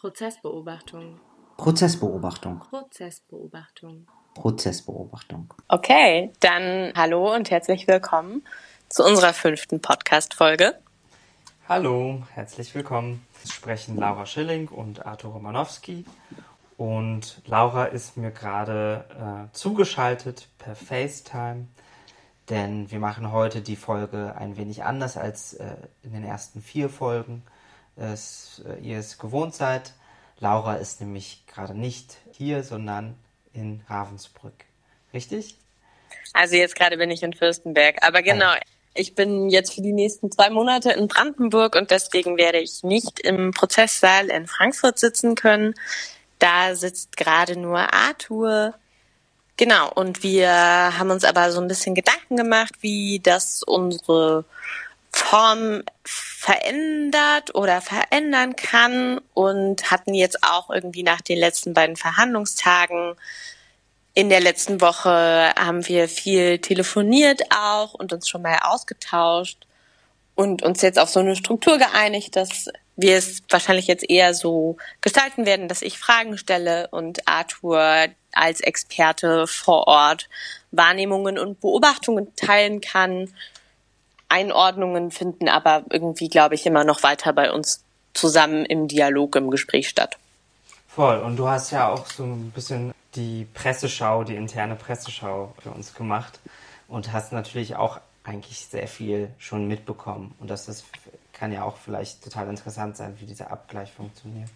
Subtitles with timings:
[0.00, 1.20] Prozessbeobachtung.
[1.58, 2.60] Prozessbeobachtung.
[2.70, 4.06] Prozessbeobachtung.
[4.32, 5.52] Prozessbeobachtung.
[5.68, 8.42] Okay, dann hallo und herzlich willkommen
[8.88, 10.74] zu unserer fünften Podcast-Folge.
[11.68, 13.26] Hallo, herzlich willkommen.
[13.44, 16.06] Es sprechen Laura Schilling und Arthur Romanowski.
[16.78, 19.04] Und Laura ist mir gerade
[19.50, 21.66] äh, zugeschaltet per FaceTime,
[22.48, 26.88] denn wir machen heute die Folge ein wenig anders als äh, in den ersten vier
[26.88, 27.42] Folgen
[28.00, 29.92] es, äh, ihr es gewohnt seid.
[30.38, 33.14] Laura ist nämlich gerade nicht hier, sondern
[33.52, 34.64] in Ravensbrück.
[35.12, 35.56] Richtig?
[36.32, 38.52] Also jetzt gerade bin ich in Fürstenberg, aber genau,
[38.94, 43.20] ich bin jetzt für die nächsten zwei Monate in Brandenburg und deswegen werde ich nicht
[43.20, 45.74] im Prozesssaal in Frankfurt sitzen können.
[46.38, 48.74] Da sitzt gerade nur Arthur.
[49.56, 54.44] Genau, und wir haben uns aber so ein bisschen Gedanken gemacht, wie das unsere
[55.20, 63.16] Form verändert oder verändern kann und hatten jetzt auch irgendwie nach den letzten beiden Verhandlungstagen
[64.14, 69.66] in der letzten Woche haben wir viel telefoniert auch und uns schon mal ausgetauscht
[70.34, 74.76] und uns jetzt auf so eine Struktur geeinigt, dass wir es wahrscheinlich jetzt eher so
[75.00, 80.28] gestalten werden, dass ich Fragen stelle und Arthur als Experte vor Ort
[80.70, 83.32] Wahrnehmungen und Beobachtungen teilen kann.
[84.30, 87.82] Einordnungen finden aber irgendwie, glaube ich, immer noch weiter bei uns
[88.14, 90.16] zusammen im Dialog, im Gespräch statt.
[90.88, 91.18] Voll.
[91.18, 95.94] Und du hast ja auch so ein bisschen die Presseschau, die interne Presseschau für uns
[95.94, 96.38] gemacht
[96.88, 100.34] und hast natürlich auch eigentlich sehr viel schon mitbekommen.
[100.38, 100.84] Und das ist,
[101.32, 104.50] kann ja auch vielleicht total interessant sein, wie dieser Abgleich funktioniert.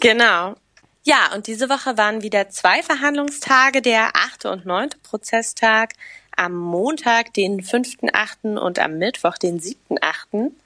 [0.00, 0.54] Genau.
[1.02, 5.94] Ja, und diese Woche waren wieder zwei Verhandlungstage, der achte und neunte Prozesstag,
[6.40, 10.56] am Montag, den fünften achten und am Mittwoch, den siebten achten.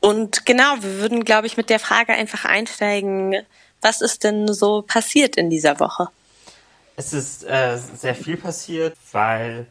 [0.00, 3.36] Und genau, wir würden, glaube ich, mit der Frage einfach einsteigen,
[3.82, 6.08] was ist denn so passiert in dieser Woche?
[6.96, 9.66] Es ist äh, sehr viel passiert, weil,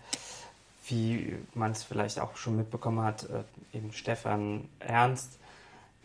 [0.88, 5.40] wie man es vielleicht auch schon mitbekommen hat, äh, eben Stefan Ernst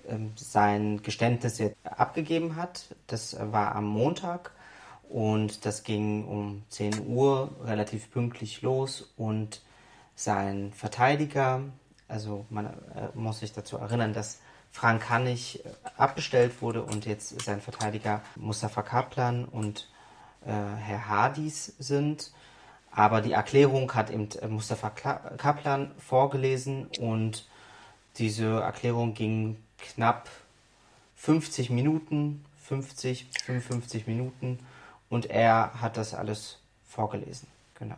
[0.08, 2.86] äh, sein Geständnis jetzt abgegeben hat.
[3.06, 4.50] Das war am Montag
[5.14, 9.62] und das ging um 10 Uhr relativ pünktlich los und
[10.16, 11.62] sein Verteidiger,
[12.08, 12.70] also man äh,
[13.14, 14.40] muss sich dazu erinnern, dass
[14.72, 15.62] Frank Hannig
[15.96, 19.88] abbestellt wurde und jetzt sein Verteidiger Mustafa Kaplan und
[20.44, 22.32] äh, Herr Hadis sind.
[22.90, 27.46] Aber die Erklärung hat eben äh, Mustafa Kaplan vorgelesen und
[28.18, 30.28] diese Erklärung ging knapp
[31.14, 34.58] 50 Minuten, 50, 55 Minuten
[35.08, 37.48] und er hat das alles vorgelesen.
[37.78, 37.96] Genau.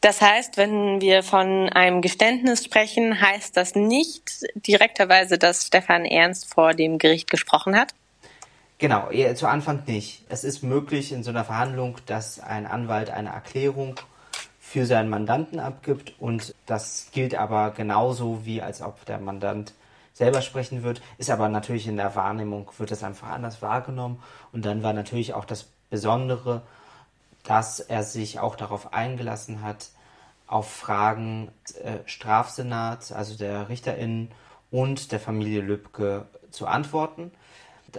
[0.00, 6.52] Das heißt, wenn wir von einem Geständnis sprechen, heißt das nicht direkterweise, dass Stefan Ernst
[6.52, 7.94] vor dem Gericht gesprochen hat?
[8.78, 10.22] Genau, zu Anfang nicht.
[10.28, 13.98] Es ist möglich in so einer Verhandlung, dass ein Anwalt eine Erklärung
[14.60, 19.72] für seinen Mandanten abgibt und das gilt aber genauso wie als ob der Mandant
[20.12, 24.22] selber sprechen wird, ist aber natürlich in der Wahrnehmung, wird das einfach anders wahrgenommen
[24.52, 26.62] und dann war natürlich auch das Besondere,
[27.44, 29.88] dass er sich auch darauf eingelassen hat,
[30.46, 31.50] auf Fragen
[31.82, 34.30] äh, Strafsenats, also der RichterInnen
[34.70, 37.32] und der Familie Lübcke zu antworten.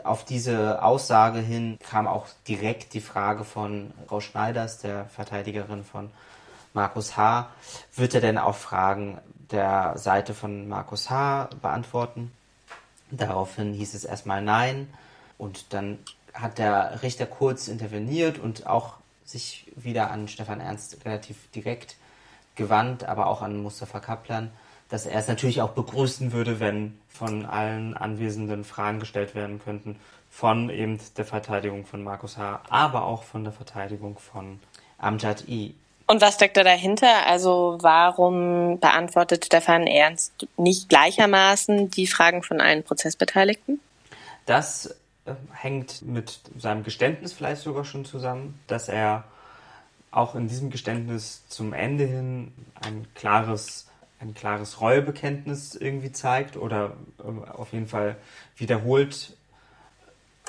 [0.03, 6.11] Auf diese Aussage hin kam auch direkt die Frage von Frau Schneiders, der Verteidigerin von
[6.73, 7.49] Markus H.
[7.95, 9.19] Wird er denn auch Fragen
[9.51, 11.49] der Seite von Markus H.
[11.61, 12.31] beantworten?
[13.09, 14.93] Daraufhin hieß es erstmal nein.
[15.39, 15.99] Und dann
[16.33, 18.95] hat der Richter kurz interveniert und auch
[19.25, 21.95] sich wieder an Stefan Ernst relativ direkt
[22.55, 24.51] gewandt, aber auch an Mustafa Kaplan
[24.89, 29.95] dass er es natürlich auch begrüßen würde, wenn von allen Anwesenden Fragen gestellt werden könnten,
[30.31, 34.59] von eben der Verteidigung von Markus H., aber auch von der Verteidigung von
[34.97, 35.75] Amjad I.
[36.07, 37.27] Und was steckt da dahinter?
[37.27, 43.79] Also warum beantwortet Stefan Ernst nicht gleichermaßen die Fragen von allen Prozessbeteiligten?
[44.47, 44.95] Das
[45.51, 49.25] hängt mit seinem Geständnis vielleicht sogar schon zusammen, dass er
[50.11, 53.89] auch in diesem Geständnis zum Ende hin ein klares
[54.19, 58.17] ein klares Reuebekenntnis irgendwie zeigt oder äh, auf jeden Fall
[58.57, 59.35] wiederholt,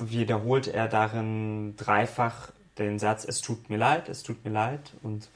[0.00, 5.28] wiederholt er darin dreifach den Satz, es tut mir leid, es tut mir leid und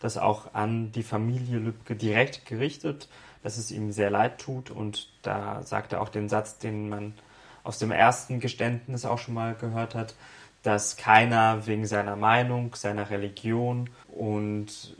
[0.00, 3.08] das auch an die Familie Lübcke direkt gerichtet,
[3.42, 7.14] dass es ihm sehr leid tut und da sagt er auch den Satz, den man
[7.64, 10.14] aus dem ersten Geständnis auch schon mal gehört hat,
[10.62, 14.96] dass keiner wegen seiner Meinung, seiner Religion und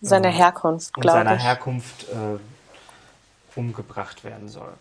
[0.00, 1.12] seiner Herkunft, glaube ich.
[1.12, 4.72] seiner Herkunft äh, umgebracht werden soll.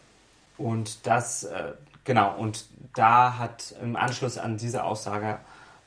[0.57, 1.74] Und das äh,
[2.07, 5.39] Genau, und da hat im Anschluss an diese Aussage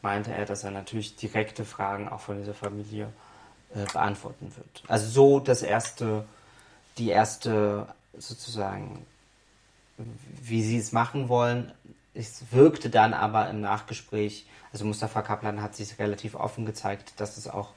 [0.03, 3.09] meinte er, dass er natürlich direkte Fragen auch von dieser Familie
[3.75, 4.83] äh, beantworten wird.
[4.87, 6.27] Also so das erste,
[6.99, 7.87] die erste
[8.19, 9.07] sozusagen,
[10.43, 11.73] wie sie es machen wollen.
[12.15, 17.37] Es wirkte dann aber im Nachgespräch, also Mustafa Kaplan hat sich relativ offen gezeigt, dass
[17.37, 17.73] es auch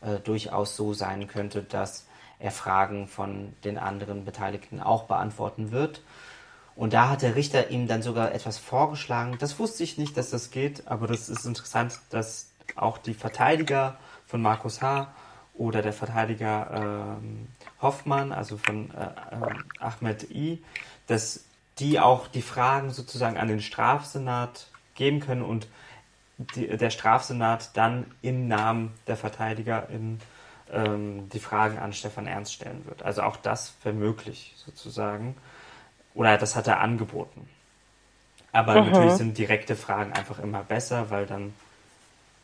[0.00, 2.06] äh, durchaus so sein könnte, dass
[2.38, 6.02] er Fragen von den anderen Beteiligten auch beantworten wird.
[6.74, 9.36] Und da hat der Richter ihm dann sogar etwas vorgeschlagen.
[9.38, 13.98] Das wusste ich nicht, dass das geht, aber das ist interessant, dass auch die Verteidiger
[14.26, 15.12] von Markus H.
[15.54, 17.48] oder der Verteidiger ähm,
[17.82, 20.62] Hoffmann, also von äh, äh, Ahmed I.,
[21.06, 21.44] dass
[21.80, 25.66] die auch die Fragen sozusagen an den Strafsenat geben können und
[26.54, 30.20] die, der Strafsenat dann im Namen der Verteidiger in,
[30.72, 33.02] ähm, die Fragen an Stefan Ernst stellen wird.
[33.02, 35.36] Also auch das wäre möglich sozusagen.
[36.14, 37.48] Oder das hat er angeboten.
[38.52, 38.90] Aber mhm.
[38.90, 41.54] natürlich sind direkte Fragen einfach immer besser, weil dann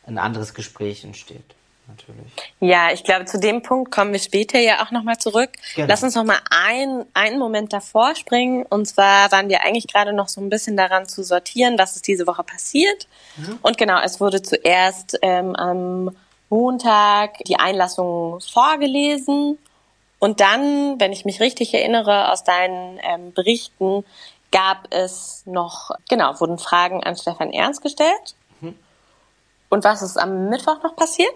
[0.05, 1.55] ein anderes Gespräch entsteht.
[1.87, 2.31] Natürlich.
[2.59, 5.51] Ja, ich glaube, zu dem Punkt kommen wir später ja auch nochmal zurück.
[5.75, 5.87] Genau.
[5.87, 8.65] Lass uns nochmal ein, einen Moment davor springen.
[8.65, 12.07] Und zwar waren wir eigentlich gerade noch so ein bisschen daran zu sortieren, was ist
[12.07, 13.07] diese Woche passiert.
[13.37, 13.59] Mhm.
[13.61, 16.15] Und genau, es wurde zuerst ähm, am
[16.49, 19.57] Montag die Einlassung vorgelesen
[20.19, 24.03] und dann, wenn ich mich richtig erinnere aus deinen ähm, Berichten,
[24.51, 28.35] gab es noch, genau, wurden Fragen an Stefan Ernst gestellt.
[28.61, 28.75] Mhm.
[29.69, 31.33] Und was ist am Mittwoch noch passiert?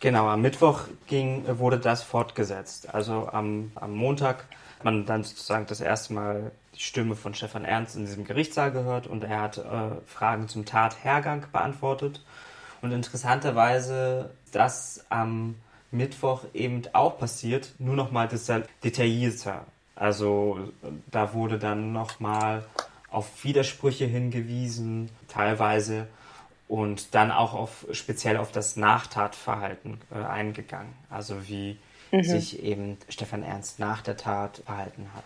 [0.00, 2.94] Genau, am Mittwoch ging, wurde das fortgesetzt.
[2.94, 4.46] Also am, am Montag
[4.78, 8.72] hat man dann sozusagen das erste Mal die Stimme von Stefan Ernst in diesem Gerichtssaal
[8.72, 9.62] gehört und er hat äh,
[10.06, 12.24] Fragen zum Tathergang beantwortet.
[12.80, 15.56] Und interessanterweise, dass am
[15.90, 18.26] Mittwoch eben auch passiert, nur noch mal
[18.82, 19.66] detaillierter.
[19.96, 20.72] Also
[21.10, 22.64] da wurde dann noch mal
[23.10, 26.06] auf Widersprüche hingewiesen, teilweise
[26.70, 30.94] und dann auch auf speziell auf das Nachtatverhalten äh, eingegangen.
[31.10, 31.76] Also wie
[32.12, 32.22] mhm.
[32.22, 35.24] sich eben Stefan Ernst nach der Tat verhalten hat.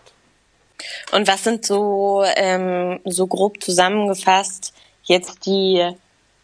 [1.11, 5.87] Und was sind so ähm, so grob zusammengefasst jetzt die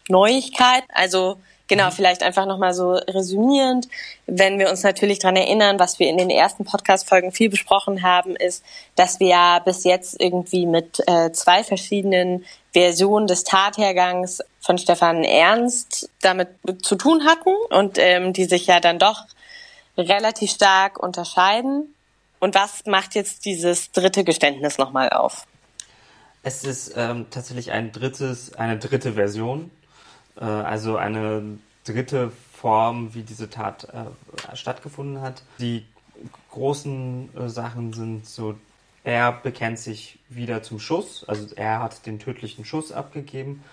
[0.08, 0.86] Neuigkeiten?
[0.94, 1.40] Also
[1.72, 1.92] Genau, mhm.
[1.92, 3.88] vielleicht einfach nochmal so resümierend.
[4.26, 8.36] Wenn wir uns natürlich dran erinnern, was wir in den ersten Podcast-Folgen viel besprochen haben,
[8.36, 8.62] ist,
[8.94, 15.24] dass wir ja bis jetzt irgendwie mit äh, zwei verschiedenen Versionen des Tathergangs von Stefan
[15.24, 16.48] Ernst damit
[16.82, 19.24] zu tun hatten und ähm, die sich ja dann doch
[19.96, 21.94] relativ stark unterscheiden.
[22.38, 25.46] Und was macht jetzt dieses dritte Geständnis nochmal auf?
[26.42, 29.70] Es ist ähm, tatsächlich ein drittes, eine dritte Version
[30.36, 35.42] äh, also eine dritte Form, wie diese Tat äh, stattgefunden hat.
[35.58, 35.84] Die
[36.50, 38.54] großen äh, Sachen sind so,
[39.04, 43.64] er bekennt sich wieder zum Schuss, also er hat den tödlichen Schuss abgegeben.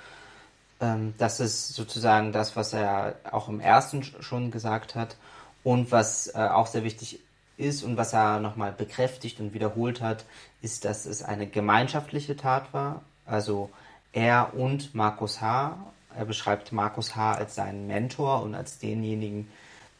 [0.79, 5.17] Ähm, das ist sozusagen das, was er auch im ersten schon gesagt hat
[5.63, 7.19] und was äh, auch sehr wichtig
[7.57, 10.25] ist und was er nochmal bekräftigt und wiederholt hat,
[10.61, 13.03] ist, dass es eine gemeinschaftliche Tat war.
[13.25, 13.69] Also
[14.13, 15.77] er und Markus H.
[16.17, 17.33] Er beschreibt Markus H.
[17.33, 19.50] als seinen Mentor und als denjenigen,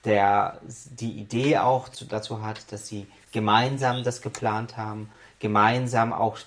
[0.06, 0.60] der
[1.00, 5.10] die Idee auch dazu hat, dass sie gemeinsam das geplant haben,
[5.40, 6.38] gemeinsam auch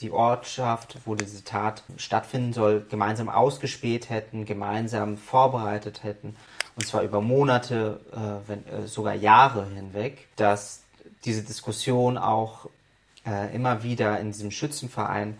[0.00, 6.36] die Ortschaft, wo diese Tat stattfinden soll, gemeinsam ausgespäht hätten, gemeinsam vorbereitet hätten,
[6.76, 10.82] und zwar über Monate, äh, wenn, äh, sogar Jahre hinweg, dass
[11.24, 12.68] diese Diskussion auch
[13.26, 15.36] äh, immer wieder in diesem Schützenverein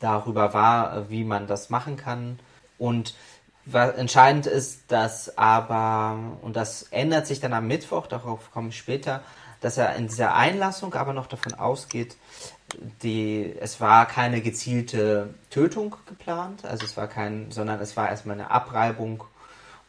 [0.00, 2.38] darüber war, äh, wie man das machen kann,
[2.84, 3.14] und
[3.64, 8.76] was entscheidend ist, dass aber, und das ändert sich dann am Mittwoch, darauf komme ich
[8.76, 9.22] später,
[9.62, 12.16] dass er in dieser Einlassung aber noch davon ausgeht,
[13.02, 18.38] die, es war keine gezielte Tötung geplant, also es war kein, sondern es war erstmal
[18.38, 19.24] eine Abreibung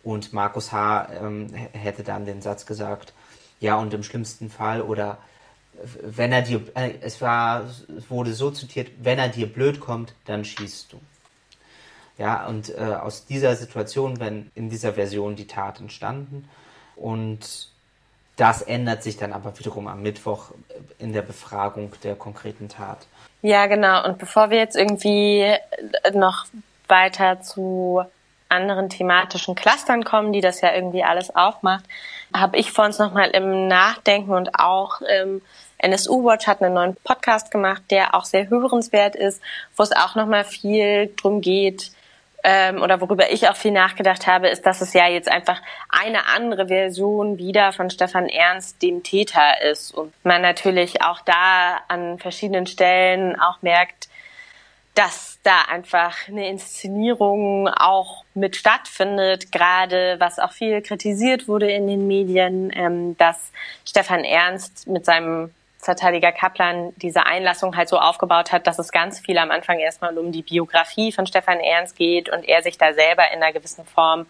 [0.04, 1.10] und Markus H.
[1.20, 3.14] Ähm, hätte dann den Satz gesagt,
[3.60, 5.18] ja und im schlimmsten Fall oder
[6.02, 10.14] wenn er dir, äh, es war, es wurde so zitiert, wenn er dir blöd kommt,
[10.25, 11.00] dann schießt du.
[12.17, 16.48] Ja, und äh, aus dieser Situation, wenn in dieser Version die Tat entstanden
[16.95, 17.69] und
[18.38, 20.51] das ändert sich dann aber wiederum am Mittwoch
[21.00, 23.07] in der Befragung der konkreten Tat.
[23.41, 24.05] Ja, genau.
[24.05, 25.53] Und bevor wir jetzt irgendwie
[26.13, 26.45] noch
[26.88, 28.03] weiter zu
[28.50, 31.86] anderen thematischen Clustern kommen, die das ja irgendwie alles aufmacht,
[32.34, 35.41] habe ich vor uns nochmal im Nachdenken und auch im
[35.77, 39.41] NSU Watch hat einen neuen Podcast gemacht, der auch sehr hörenswert ist,
[39.75, 41.91] wo es auch nochmal viel drum geht,
[42.48, 46.28] ähm, oder worüber ich auch viel nachgedacht habe, ist, dass es ja jetzt einfach eine
[46.28, 49.92] andere Version wieder von Stefan Ernst dem Täter ist.
[49.92, 54.10] Und man natürlich auch da an verschiedenen Stellen auch merkt,
[54.94, 61.88] dass da einfach eine Inszenierung auch mit stattfindet, gerade was auch viel kritisiert wurde in
[61.88, 63.52] den Medien, ähm, dass
[63.86, 65.50] Stefan Ernst mit seinem
[65.86, 70.18] Verteidiger Kaplan diese Einlassung halt so aufgebaut hat, dass es ganz viel am Anfang erstmal
[70.18, 73.86] um die Biografie von Stefan Ernst geht und er sich da selber in einer gewissen
[73.86, 74.25] Form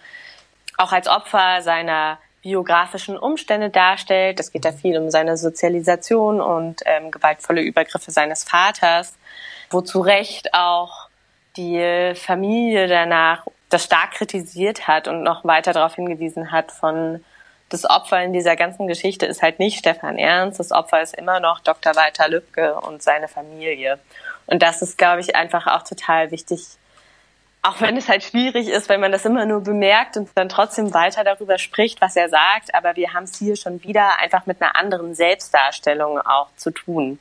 [0.78, 4.40] auch als Opfer seiner biografischen Umstände darstellt.
[4.40, 9.18] Es geht da viel um seine Sozialisation und ähm, gewaltvolle Übergriffe seines Vaters,
[9.72, 11.10] wo zu Recht auch
[11.58, 17.24] die Familie danach das stark kritisiert hat und noch weiter darauf hingewiesen hat von
[17.70, 21.40] das Opfer in dieser ganzen Geschichte ist halt nicht Stefan Ernst, das Opfer ist immer
[21.40, 21.96] noch Dr.
[21.96, 24.00] Walter Lübcke und seine Familie.
[24.46, 26.62] Und das ist, glaube ich, einfach auch total wichtig,
[27.64, 30.94] auch wenn es halt schwierig ist, wenn man das immer nur bemerkt und dann trotzdem
[30.94, 32.76] weiter darüber spricht, was er sagt.
[32.76, 37.18] Aber wir haben es hier schon wieder einfach mit einer anderen Selbstdarstellung auch zu tun.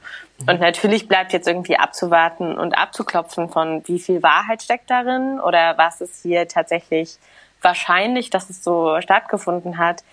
[0.47, 5.79] Und natürlich bleibt jetzt irgendwie abzuwarten und abzuklopfen von, wie viel Wahrheit steckt darin oder
[5.79, 7.17] was ist hier tatsächlich
[7.63, 10.05] wahrscheinlich, dass es so stattgefunden hat.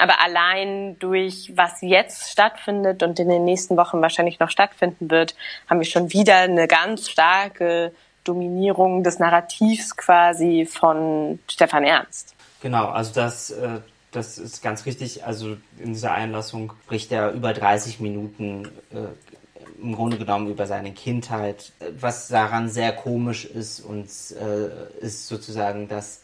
[0.00, 5.34] Aber allein durch was jetzt stattfindet und in den nächsten Wochen wahrscheinlich noch stattfinden wird,
[5.68, 7.92] haben wir schon wieder eine ganz starke
[8.24, 12.34] Dominierung des Narrativs quasi von Stefan Ernst.
[12.62, 13.80] Genau, also das, äh,
[14.10, 15.24] das ist ganz richtig.
[15.24, 20.92] Also in dieser Einlassung spricht er über 30 Minuten äh, im Grunde genommen über seine
[20.92, 21.72] Kindheit.
[21.98, 26.22] Was daran sehr komisch ist und äh, ist sozusagen, dass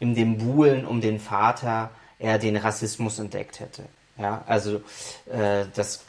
[0.00, 1.90] in dem Buhlen um den Vater
[2.22, 3.82] er den Rassismus entdeckt hätte.
[4.16, 4.76] Ja, also
[5.26, 6.04] äh, das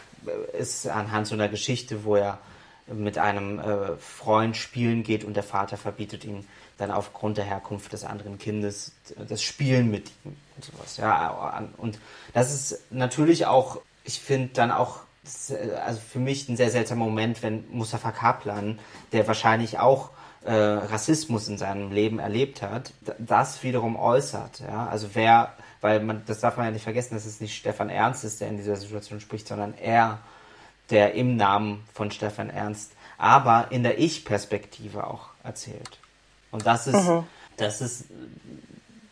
[0.57, 2.37] ist anhand so einer Geschichte, wo er
[2.87, 6.45] mit einem äh, Freund spielen geht und der Vater verbietet ihm
[6.77, 10.97] dann aufgrund der Herkunft des anderen Kindes das Spielen mit ihm und sowas.
[10.97, 11.99] Ja, und
[12.33, 14.99] das ist natürlich auch, ich finde dann auch,
[15.85, 18.79] also für mich ein sehr seltsamer Moment, wenn Mustafa Kaplan,
[19.13, 20.09] der wahrscheinlich auch
[20.45, 24.61] äh, Rassismus in seinem Leben erlebt hat, das wiederum äußert.
[24.61, 24.87] Ja?
[24.87, 28.23] Also wer weil man, das darf man ja nicht vergessen, dass es nicht Stefan Ernst
[28.23, 30.19] ist, der in dieser Situation spricht, sondern er,
[30.89, 35.99] der im Namen von Stefan Ernst, aber in der Ich-Perspektive auch erzählt.
[36.51, 37.25] Und das ist, mhm.
[37.57, 38.05] das ist,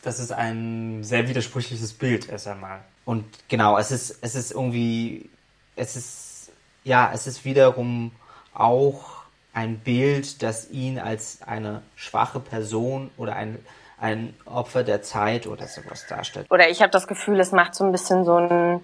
[0.02, 2.80] das ist ein sehr widersprüchliches Bild erst einmal.
[3.04, 5.30] Und genau, es ist, es ist irgendwie,
[5.76, 6.52] es ist,
[6.86, 8.14] ja, es ist wiederum
[8.54, 9.21] auch
[9.54, 13.60] ein Bild, das ihn als eine schwache Person oder ein
[14.02, 16.48] ein Opfer der Zeit oder sowas darstellt.
[16.50, 18.84] Oder ich habe das Gefühl, es macht so ein bisschen so einen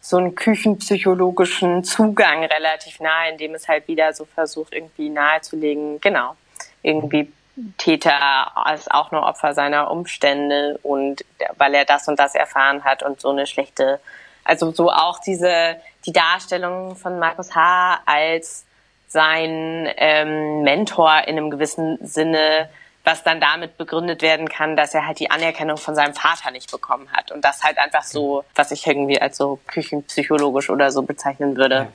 [0.00, 6.36] so einen küchenpsychologischen Zugang relativ nahe, indem es halt wieder so versucht, irgendwie nahezulegen, genau,
[6.82, 7.30] irgendwie
[7.76, 11.24] Täter als auch nur Opfer seiner Umstände und
[11.58, 14.00] weil er das und das erfahren hat und so eine schlechte,
[14.42, 15.76] also so auch diese,
[16.06, 18.00] die Darstellung von Markus H.
[18.06, 18.64] als
[19.10, 22.68] sein ähm, Mentor in einem gewissen Sinne
[23.04, 26.70] was dann damit begründet werden kann, dass er halt die Anerkennung von seinem Vater nicht
[26.70, 27.32] bekommen hat.
[27.32, 31.88] Und das halt einfach so, was ich irgendwie als so küchenpsychologisch oder so bezeichnen würde.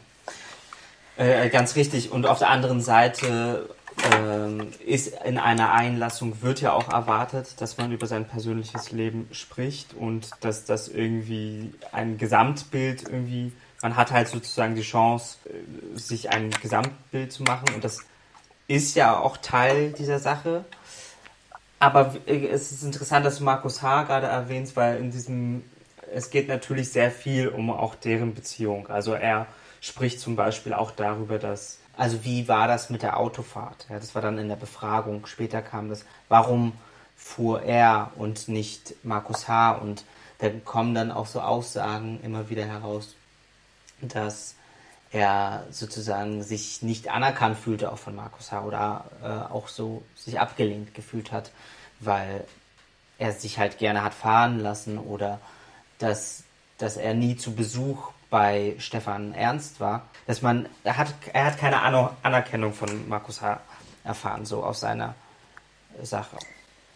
[1.17, 1.25] Ja.
[1.25, 2.11] Äh, ganz richtig.
[2.11, 3.69] Und auf der anderen Seite
[4.11, 9.29] äh, ist in einer Einlassung wird ja auch erwartet, dass man über sein persönliches Leben
[9.31, 13.53] spricht und dass das irgendwie ein Gesamtbild irgendwie,
[13.85, 17.99] man hat halt sozusagen die Chance, äh, sich ein Gesamtbild zu machen und das
[18.67, 20.65] ist ja auch Teil dieser Sache.
[21.77, 24.05] Aber es ist interessant, dass du Markus H.
[24.05, 25.63] gerade erwähnst, weil in diesem,
[26.11, 28.87] es geht natürlich sehr viel um auch deren Beziehung.
[28.87, 29.45] Also er
[29.81, 33.85] spricht zum Beispiel auch darüber, dass, also wie war das mit der Autofahrt?
[33.91, 35.27] Ja, das war dann in der Befragung.
[35.27, 36.71] Später kam das, warum
[37.15, 39.73] fuhr er und nicht Markus H.
[39.73, 40.05] Und
[40.39, 43.15] da kommen dann auch so Aussagen immer wieder heraus,
[44.01, 44.55] dass
[45.11, 48.63] er sozusagen sich nicht anerkannt fühlte, auch von Markus H.
[48.63, 51.51] oder äh, auch so sich abgelehnt gefühlt hat,
[51.99, 52.45] weil
[53.17, 55.39] er sich halt gerne hat fahren lassen oder
[55.99, 56.43] dass,
[56.77, 61.57] dass er nie zu Besuch bei Stefan Ernst war, dass man, er hat, er hat
[61.57, 63.61] keine Anerkennung von Markus H.
[64.03, 65.15] erfahren, so aus seiner
[66.03, 66.37] Sache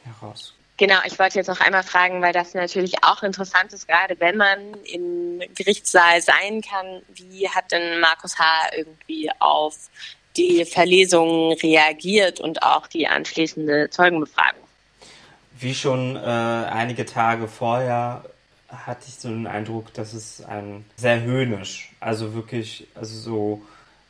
[0.04, 0.59] heraus.
[0.80, 4.38] Genau, ich wollte jetzt noch einmal fragen, weil das natürlich auch interessant ist, gerade wenn
[4.38, 7.02] man im Gerichtssaal sein kann.
[7.10, 8.46] Wie hat denn Markus H.
[8.78, 9.76] irgendwie auf
[10.38, 14.62] die Verlesung reagiert und auch die anschließende Zeugenbefragung?
[15.60, 18.24] Wie schon äh, einige Tage vorher
[18.70, 23.62] hatte ich so den Eindruck, dass es ein sehr höhnisch, also wirklich, also so,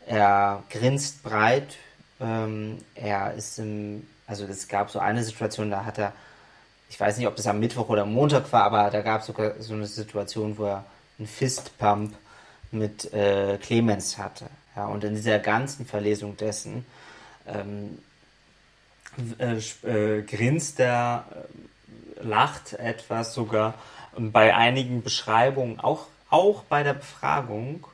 [0.05, 1.77] er grinst breit,
[2.21, 6.13] ähm, er ist im, also es gab so eine Situation, da hat er
[6.89, 9.53] ich weiß nicht, ob das am Mittwoch oder Montag war, aber da gab es sogar
[9.60, 10.86] so eine Situation, wo er
[11.17, 12.15] einen Fistpump
[12.72, 14.48] mit äh, Clemens hatte.
[14.75, 16.86] Ja, und in dieser ganzen Verlesung dessen
[17.48, 18.00] ähm,
[19.38, 23.75] äh, äh, grinst er, äh, lacht etwas sogar.
[24.13, 27.86] Und bei einigen Beschreibungen, auch, auch bei der Befragung,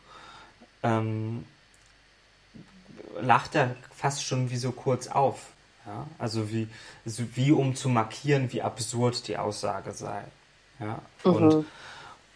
[0.84, 1.46] ähm,
[3.22, 5.40] lacht er fast schon wie so kurz auf.
[5.86, 6.08] Ja?
[6.18, 6.68] Also wie,
[7.06, 10.24] also wie um zu markieren, wie absurd die Aussage sei.
[10.80, 11.00] Ja?
[11.24, 11.66] Und, mhm.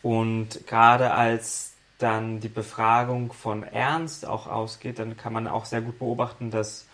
[0.01, 5.82] und gerade als dann die Befragung von Ernst auch ausgeht, dann kann man auch sehr
[5.82, 6.86] gut beobachten, dass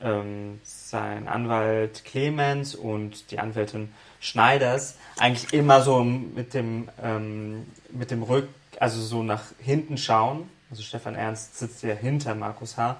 [0.00, 8.10] ähm, sein Anwalt Clemens und die Anwältin Schneiders eigentlich immer so mit dem, ähm, mit
[8.10, 10.48] dem Rück, also so nach hinten schauen.
[10.70, 12.96] Also Stefan Ernst sitzt ja hinter Markus H.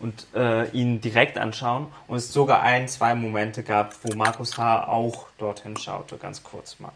[0.00, 1.86] und äh, ihn direkt anschauen.
[2.08, 4.88] Und es sogar ein, zwei Momente gab, wo Markus H.
[4.88, 6.92] auch dorthin schaute, ganz kurz mal.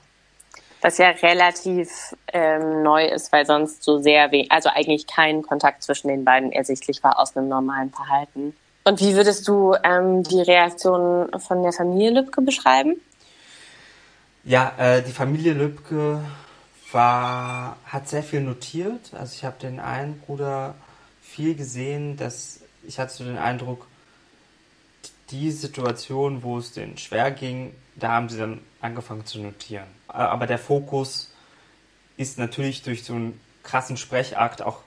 [0.81, 5.83] Was ja relativ ähm, neu ist, weil sonst so sehr wenig, also eigentlich kein Kontakt
[5.83, 8.55] zwischen den beiden ersichtlich war aus einem normalen Verhalten.
[8.85, 13.01] Und wie würdest du ähm, die Reaktion von der Familie Lübcke beschreiben?
[14.45, 16.21] Ja, äh, die Familie Lübcke
[16.93, 19.13] war, hat sehr viel notiert.
[19.19, 20.75] Also ich habe den einen Bruder
[21.23, 23.87] viel gesehen, dass ich hatte so den Eindruck,
[25.31, 29.87] die Situation, wo es denen schwer ging, da haben sie dann angefangen zu notieren.
[30.09, 31.33] Aber der Fokus
[32.17, 34.81] ist natürlich durch so einen krassen Sprechakt auch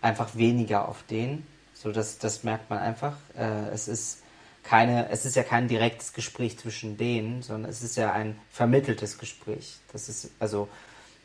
[0.00, 1.46] einfach weniger auf den.
[1.72, 3.16] So, das, das merkt man einfach.
[3.36, 4.22] Äh, es ist
[4.62, 9.18] keine, es ist ja kein direktes Gespräch zwischen denen, sondern es ist ja ein vermitteltes
[9.18, 9.76] Gespräch.
[9.92, 10.68] Das ist also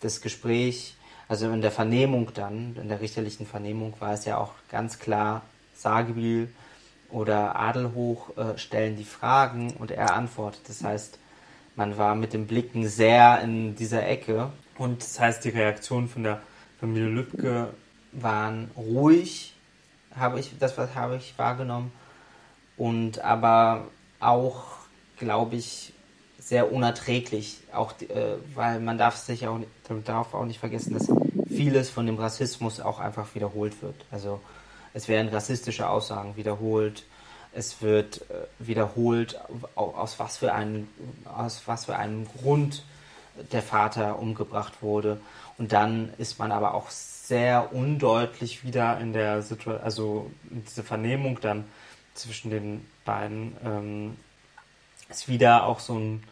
[0.01, 0.95] das Gespräch,
[1.27, 5.43] also in der Vernehmung dann, in der richterlichen Vernehmung war es ja auch ganz klar,
[5.81, 6.49] Sagebiel
[7.09, 10.61] oder Adelhoch äh, stellen die Fragen und er antwortet.
[10.67, 11.19] Das heißt,
[11.75, 16.23] man war mit den Blicken sehr in dieser Ecke und das heißt, die Reaktionen von
[16.23, 16.41] der
[16.79, 17.73] Familie Lübcke
[18.11, 19.53] waren ruhig,
[20.15, 21.91] habe ich, das was habe ich wahrgenommen.
[22.77, 23.87] Und aber
[24.19, 24.63] auch,
[25.17, 25.93] glaube ich,
[26.39, 29.59] sehr unerträglich, auch äh, weil man darf sich auch
[30.05, 31.07] darf auch nicht vergessen, dass
[31.47, 33.95] vieles von dem Rassismus auch einfach wiederholt wird.
[34.11, 34.39] Also
[34.93, 37.03] es werden rassistische Aussagen wiederholt,
[37.53, 39.39] es wird äh, wiederholt,
[39.75, 40.87] aus was für einem
[41.25, 42.83] aus was für einem Grund
[43.51, 45.19] der Vater umgebracht wurde.
[45.57, 51.39] Und dann ist man aber auch sehr undeutlich wieder in der Situation, also diese Vernehmung
[51.41, 51.65] dann
[52.13, 53.55] zwischen den beiden.
[53.63, 54.17] Ähm,
[55.09, 56.23] ist wieder auch so ein,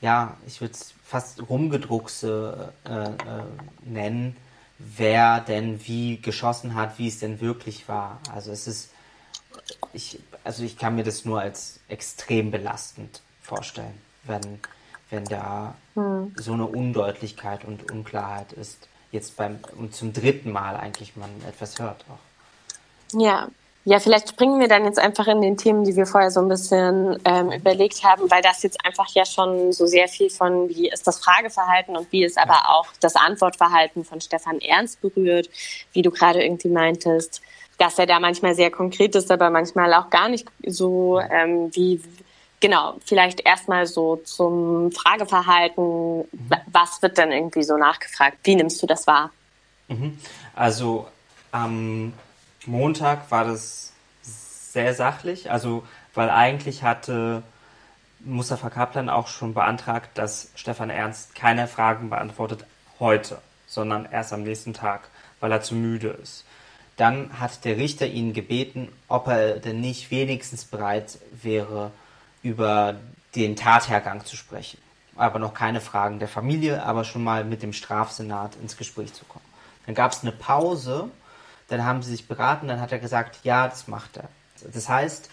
[0.00, 3.10] ja, ich würde es fast Rumgedruckse äh, äh,
[3.84, 4.36] nennen,
[4.78, 8.20] wer denn wie geschossen hat, wie es denn wirklich war.
[8.32, 8.90] Also es ist,
[9.92, 14.60] ich, also ich kann mir das nur als extrem belastend vorstellen, wenn,
[15.10, 16.34] wenn da hm.
[16.36, 21.78] so eine Undeutlichkeit und Unklarheit ist jetzt beim und zum dritten Mal eigentlich man etwas
[21.78, 23.18] hört auch.
[23.18, 23.48] Ja.
[23.84, 26.48] Ja, vielleicht springen wir dann jetzt einfach in den Themen, die wir vorher so ein
[26.48, 30.90] bisschen ähm, überlegt haben, weil das jetzt einfach ja schon so sehr viel von, wie
[30.90, 35.48] ist das Frageverhalten und wie ist aber auch das Antwortverhalten von Stefan Ernst berührt,
[35.92, 37.40] wie du gerade irgendwie meintest,
[37.78, 42.02] dass er da manchmal sehr konkret ist, aber manchmal auch gar nicht so, ähm, wie,
[42.60, 46.18] genau, vielleicht erstmal so zum Frageverhalten.
[46.18, 46.50] Mhm.
[46.66, 48.36] Was wird denn irgendwie so nachgefragt?
[48.42, 49.30] Wie nimmst du das wahr?
[49.86, 50.18] Mhm.
[50.54, 51.06] Also
[51.52, 52.12] am
[52.66, 53.92] Montag war das
[54.22, 57.42] sehr sachlich, also weil eigentlich hatte
[58.20, 62.64] Mustafa Kaplan auch schon beantragt, dass Stefan Ernst keine Fragen beantwortet
[62.98, 65.08] heute, sondern erst am nächsten Tag,
[65.40, 66.44] weil er zu müde ist.
[66.96, 71.92] Dann hat der Richter ihn gebeten, ob er denn nicht wenigstens bereit wäre,
[72.42, 72.96] über
[73.36, 74.78] den Tathergang zu sprechen.
[75.14, 79.24] Aber noch keine Fragen der Familie, aber schon mal mit dem Strafsenat ins Gespräch zu
[79.26, 79.44] kommen.
[79.86, 81.10] Dann gab es eine Pause,
[81.68, 84.28] dann haben sie sich beraten, dann hat er gesagt, ja, das macht er.
[84.72, 85.30] Das heißt,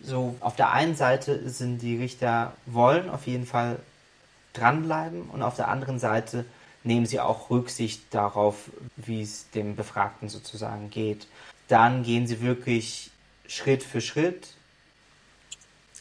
[0.00, 3.78] so auf der einen Seite sind die Richter wollen auf jeden Fall
[4.52, 6.44] dranbleiben und auf der anderen Seite
[6.84, 11.26] nehmen sie auch Rücksicht darauf, wie es dem Befragten sozusagen geht.
[11.68, 13.10] Dann gehen sie wirklich
[13.46, 14.48] Schritt für Schritt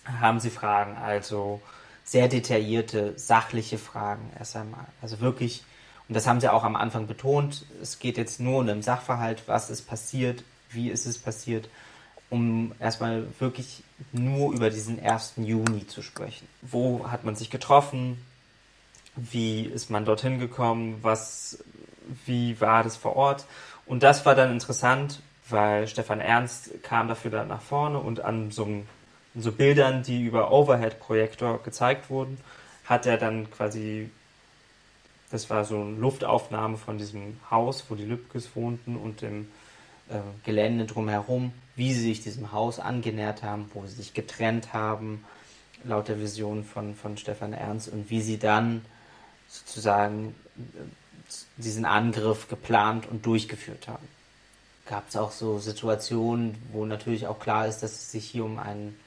[0.05, 1.61] haben Sie Fragen, also
[2.03, 4.85] sehr detaillierte, sachliche Fragen erst einmal.
[5.01, 5.63] Also wirklich,
[6.11, 9.43] und das haben Sie auch am Anfang betont, es geht jetzt nur um den Sachverhalt,
[9.45, 11.69] was ist passiert, wie ist es passiert,
[12.29, 15.35] um erstmal wirklich nur über diesen 1.
[15.37, 16.49] Juni zu sprechen.
[16.61, 18.21] Wo hat man sich getroffen?
[19.15, 20.99] Wie ist man dorthin gekommen?
[21.01, 21.63] Was,
[22.25, 23.45] wie war das vor Ort?
[23.85, 28.51] Und das war dann interessant, weil Stefan Ernst kam dafür dann nach vorne und an
[28.51, 28.83] so
[29.33, 32.37] so Bildern, die über Overhead-Projektor gezeigt wurden,
[32.83, 34.09] hat er dann quasi,
[35.31, 39.47] das war so eine Luftaufnahme von diesem Haus, wo die Lübkes wohnten und dem
[40.09, 45.23] äh, Gelände drumherum, wie sie sich diesem Haus angenähert haben, wo sie sich getrennt haben,
[45.83, 48.83] laut der Vision von, von Stefan Ernst, und wie sie dann
[49.47, 50.61] sozusagen äh,
[51.57, 54.07] diesen Angriff geplant und durchgeführt haben.
[54.85, 58.59] Gab es auch so Situationen, wo natürlich auch klar ist, dass es sich hier um
[58.59, 58.99] einen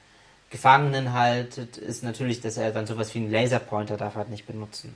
[0.49, 4.95] Gefangenen haltet, ist natürlich, dass er dann sowas wie einen Laserpointer darf halt nicht benutzen.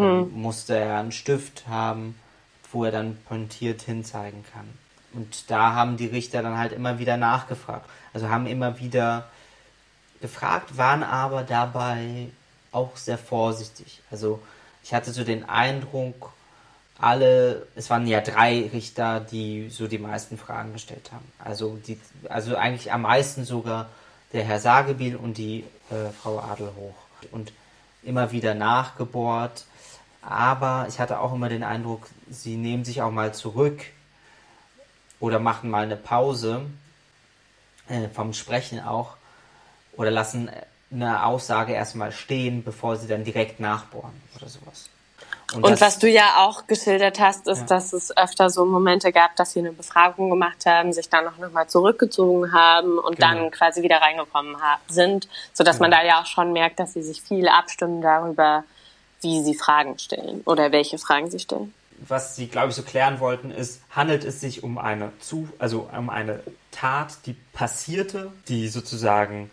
[0.00, 0.42] Dann mhm.
[0.42, 2.18] musste er einen Stift haben,
[2.72, 4.68] wo er dann pointiert hinzeigen kann.
[5.12, 7.88] Und da haben die Richter dann halt immer wieder nachgefragt.
[8.12, 9.28] Also haben immer wieder
[10.20, 12.28] gefragt, waren aber dabei
[12.72, 14.00] auch sehr vorsichtig.
[14.10, 14.40] Also
[14.84, 16.32] ich hatte so den Eindruck,
[16.98, 21.24] alle, es waren ja drei Richter, die so die meisten Fragen gestellt haben.
[21.38, 23.88] Also die, also eigentlich am meisten sogar
[24.32, 26.94] der Herr Sagebiel und die äh, Frau Adelhoch.
[27.32, 27.52] Und
[28.02, 29.64] immer wieder nachgebohrt.
[30.22, 33.84] Aber ich hatte auch immer den Eindruck, sie nehmen sich auch mal zurück
[35.18, 36.62] oder machen mal eine Pause
[37.88, 39.16] äh, vom Sprechen auch
[39.96, 40.50] oder lassen
[40.92, 44.90] eine Aussage erstmal stehen, bevor sie dann direkt nachbohren oder sowas.
[45.52, 47.66] Und, und was du ja auch geschildert hast, ist, ja.
[47.66, 51.38] dass es öfter so Momente gab, dass sie eine Befragung gemacht haben, sich dann noch,
[51.38, 53.34] noch mal zurückgezogen haben und genau.
[53.34, 54.56] dann quasi wieder reingekommen
[54.88, 55.88] sind, sodass genau.
[55.88, 58.64] man da ja auch schon merkt, dass sie sich viel abstimmen darüber,
[59.22, 61.74] wie sie Fragen stellen oder welche Fragen sie stellen.
[62.06, 65.88] Was sie, glaube ich, so klären wollten, ist, handelt es sich um eine zu, also
[65.96, 69.50] um eine Tat, die passierte, die sozusagen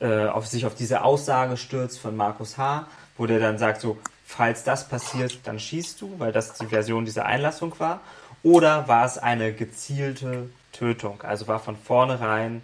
[0.00, 3.96] äh, auf sich auf diese Aussage stürzt von Markus H., wo der dann sagt so,
[4.26, 8.00] falls das passiert, dann schießt du, weil das die Version dieser Einlassung war.
[8.42, 11.22] Oder war es eine gezielte Tötung?
[11.22, 12.62] Also war von vornherein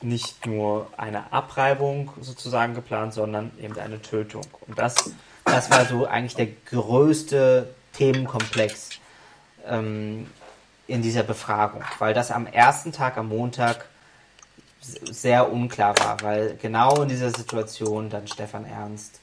[0.00, 4.46] nicht nur eine Abreibung sozusagen geplant, sondern eben eine Tötung.
[4.66, 5.10] Und das,
[5.54, 8.90] das war so eigentlich der größte Themenkomplex
[9.66, 10.26] ähm,
[10.86, 13.88] in dieser Befragung, weil das am ersten Tag, am Montag,
[15.10, 19.20] sehr unklar war, weil genau in dieser Situation dann Stefan Ernst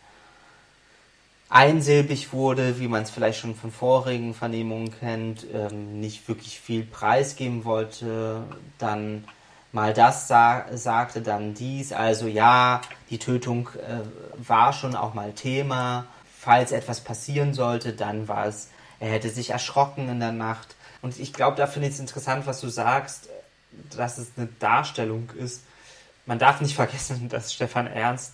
[1.50, 6.84] einsilbig wurde, wie man es vielleicht schon von vorigen Vernehmungen kennt, ähm, nicht wirklich viel
[6.84, 8.44] preisgeben wollte,
[8.80, 9.26] dann
[9.74, 15.34] mal das sa sagte, dann dies, also ja, die Tötung äh, war schon auch mal
[15.34, 16.08] Thema.
[16.44, 20.76] Falls etwas passieren sollte, dann war es, er hätte sich erschrocken in der Nacht.
[21.04, 23.30] Und ich glaube, da finde ich es interessant, was du sagst,
[23.96, 25.62] dass es eine Darstellung ist.
[26.26, 28.34] Man darf nicht vergessen, dass Stefan Ernst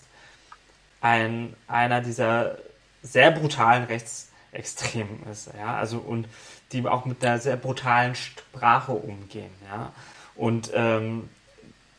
[1.02, 2.56] ein, einer dieser
[3.02, 6.28] sehr brutalen Rechtsextremen ist, ja, also und
[6.72, 9.92] die auch mit einer sehr brutalen Sprache umgehen, ja.
[10.34, 11.28] Und ähm,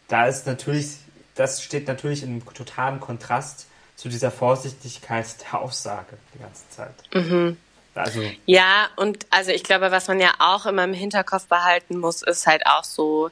[0.07, 0.97] da ist natürlich,
[1.35, 3.67] das steht natürlich in einem totalen Kontrast
[3.99, 6.93] zu dieser Vorsichtigkeit der Aussage die ganze Zeit.
[7.13, 7.57] Mhm.
[7.95, 12.21] Also, ja, und also ich glaube, was man ja auch immer im Hinterkopf behalten muss,
[12.21, 13.29] ist halt auch so,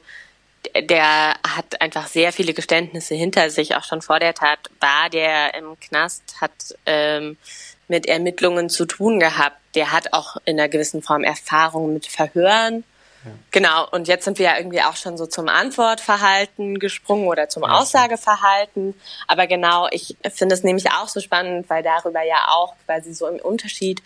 [0.78, 5.54] der hat einfach sehr viele Geständnisse hinter sich, auch schon vor der Tat war der
[5.54, 6.52] im Knast, hat
[6.84, 7.38] ähm,
[7.86, 9.56] mit Ermittlungen zu tun gehabt.
[9.74, 12.84] Der hat auch in einer gewissen Form Erfahrung mit Verhören.
[13.24, 13.30] Ja.
[13.50, 17.64] Genau, und jetzt sind wir ja irgendwie auch schon so zum Antwortverhalten gesprungen oder zum
[17.64, 18.94] Aussageverhalten.
[19.26, 23.26] Aber genau, ich finde es nämlich auch so spannend, weil darüber ja auch quasi so
[23.26, 24.02] im Unterschied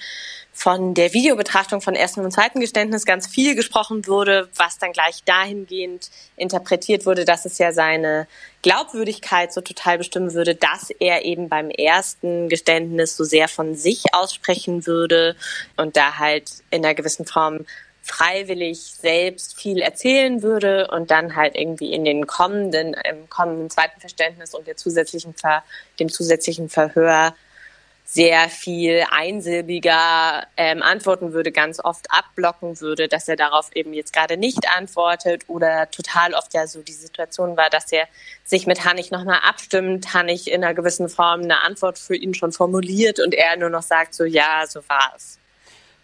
[0.55, 5.25] von der Videobetrachtung von ersten und zweiten Geständnis ganz viel gesprochen wurde, was dann gleich
[5.25, 8.27] dahingehend interpretiert wurde, dass es ja seine
[8.61, 14.15] Glaubwürdigkeit so total bestimmen würde, dass er eben beim ersten Geständnis so sehr von sich
[14.15, 15.37] aussprechen würde
[15.77, 17.65] und da halt in einer gewissen Form
[18.03, 24.01] freiwillig selbst viel erzählen würde und dann halt irgendwie in den kommenden, im kommenden zweiten
[24.01, 25.63] Verständnis und der zusätzlichen Ver,
[26.01, 27.35] dem zusätzlichen Verhör
[28.05, 34.13] sehr viel einsilbiger ähm, antworten würde, ganz oft abblocken würde, dass er darauf eben jetzt
[34.13, 38.07] gerade nicht antwortet oder total oft ja so die Situation war, dass er
[38.45, 42.53] sich mit Hannig nochmal abstimmt, Hannig in einer gewissen Form eine Antwort für ihn schon
[42.53, 45.39] formuliert und er nur noch sagt so, ja, so war es.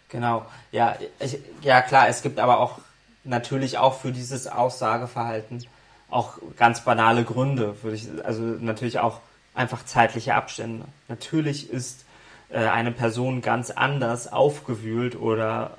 [0.09, 2.79] Genau, ja, ich, ja klar, es gibt aber auch
[3.23, 5.65] natürlich auch für dieses Aussageverhalten
[6.09, 9.19] auch ganz banale Gründe, würde ich, also natürlich auch
[9.53, 10.85] einfach zeitliche Abstände.
[11.07, 12.05] Natürlich ist
[12.49, 15.77] äh, eine Person ganz anders aufgewühlt oder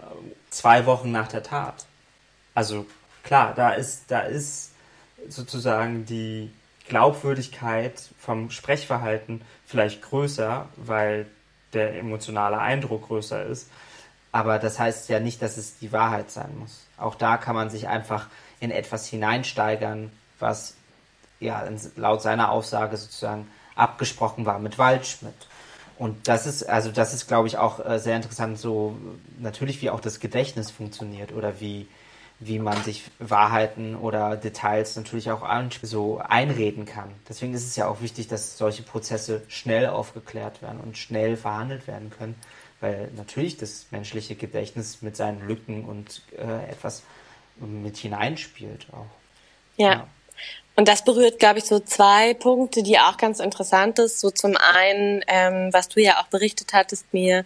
[0.51, 1.87] zwei Wochen nach der Tat.
[2.55, 2.87] Also
[3.25, 4.73] klar, da ist, da ist
[5.29, 6.51] sozusagen die
[6.89, 11.27] Glaubwürdigkeit vom Sprechverhalten vielleicht größer, weil
[11.73, 13.69] der emotionale Eindruck größer ist.
[14.33, 16.87] Aber das heißt ja nicht, dass es die Wahrheit sein muss.
[16.97, 18.29] Auch da kann man sich einfach
[18.61, 20.75] in etwas hineinsteigern, was
[21.41, 25.35] ja laut seiner Aussage sozusagen abgesprochen war mit Waldschmidt.
[25.99, 28.97] Und das ist, also das ist, glaube ich, auch äh, sehr interessant, so
[29.39, 31.89] natürlich wie auch das Gedächtnis funktioniert oder wie,
[32.41, 35.47] wie man sich Wahrheiten oder Details natürlich auch
[35.83, 37.13] so einreden kann.
[37.29, 41.87] Deswegen ist es ja auch wichtig, dass solche Prozesse schnell aufgeklärt werden und schnell verhandelt
[41.87, 42.35] werden können,
[42.81, 47.03] weil natürlich das menschliche Gedächtnis mit seinen Lücken und äh, etwas
[47.57, 49.07] mit hineinspielt auch.
[49.77, 49.93] ja.
[49.93, 50.09] ja.
[50.77, 54.19] Und das berührt, glaube ich, so zwei Punkte, die auch ganz interessant ist.
[54.19, 57.45] So zum einen, ähm, was du ja auch berichtet hattest mir,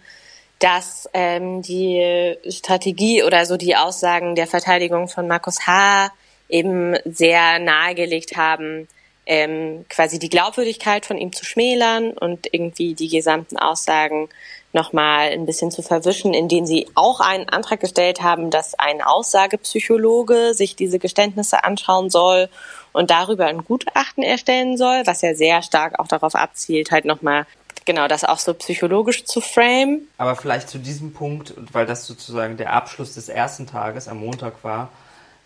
[0.65, 6.09] dass ähm, die Strategie oder so die Aussagen der Verteidigung von Markus H.
[6.49, 8.87] eben sehr nahegelegt haben,
[9.27, 14.27] ähm, quasi die Glaubwürdigkeit von ihm zu schmälern und irgendwie die gesamten Aussagen
[14.73, 20.55] nochmal ein bisschen zu verwischen, indem sie auch einen Antrag gestellt haben, dass ein Aussagepsychologe
[20.55, 22.49] sich diese Geständnisse anschauen soll
[22.91, 27.45] und darüber ein Gutachten erstellen soll, was ja sehr stark auch darauf abzielt, halt nochmal
[27.85, 30.01] genau das auch so psychologisch zu frame.
[30.17, 34.63] Aber vielleicht zu diesem Punkt, weil das sozusagen der Abschluss des ersten Tages am Montag
[34.63, 34.89] war,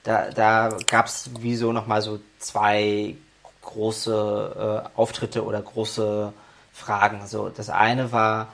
[0.04, 3.16] da, da gab es wie so nochmal so zwei
[3.62, 6.34] große äh, Auftritte oder große
[6.74, 7.28] Fragen.
[7.28, 8.48] So, das eine war,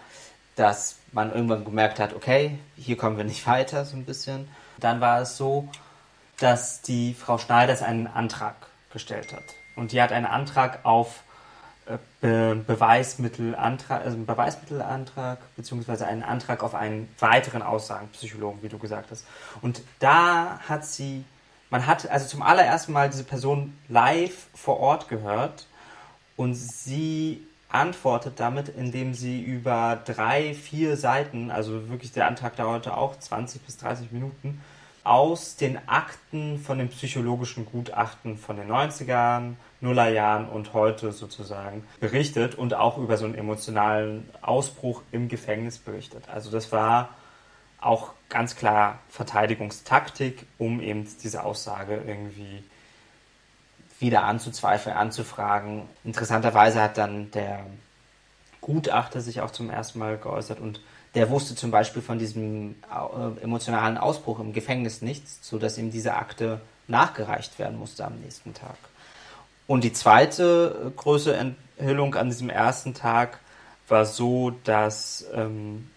[0.55, 4.47] dass man irgendwann gemerkt hat, okay, hier kommen wir nicht weiter, so ein bisschen.
[4.79, 5.69] Dann war es so,
[6.39, 8.55] dass die Frau Schneiders einen Antrag
[8.91, 9.43] gestellt hat.
[9.75, 11.23] Und die hat einen Antrag auf
[12.19, 19.11] Be Beweismittelantrag, also einen Beweismittelantrag, beziehungsweise einen Antrag auf einen weiteren Aussagenpsychologen, wie du gesagt
[19.11, 19.25] hast.
[19.61, 21.23] Und da hat sie,
[21.69, 25.67] man hat also zum allerersten Mal diese Person live vor Ort gehört
[26.37, 32.97] und sie antwortet damit, indem sie über drei, vier Seiten, also wirklich der Antrag dauerte
[32.97, 34.61] auch 20 bis 30 Minuten,
[35.03, 39.53] aus den Akten von dem psychologischen Gutachten von den 90ern,
[39.85, 46.27] Nullerjahren und heute sozusagen berichtet und auch über so einen emotionalen Ausbruch im Gefängnis berichtet.
[46.27, 47.09] Also das war
[47.79, 52.63] auch ganz klar Verteidigungstaktik, um eben diese Aussage irgendwie
[53.99, 55.83] wieder anzuzweifeln, anzufragen.
[56.03, 57.65] Interessanterweise hat dann der
[58.59, 60.81] Gutachter sich auch zum ersten Mal geäußert und
[61.13, 66.15] der wusste zum Beispiel von diesem äh, emotionalen Ausbruch im Gefängnis nichts, sodass ihm diese
[66.15, 68.75] Akte nachgereicht werden musste am nächsten Tag.
[69.67, 73.39] Und die zweite große Enthüllung an diesem ersten Tag
[73.87, 75.89] war so, dass, ähm,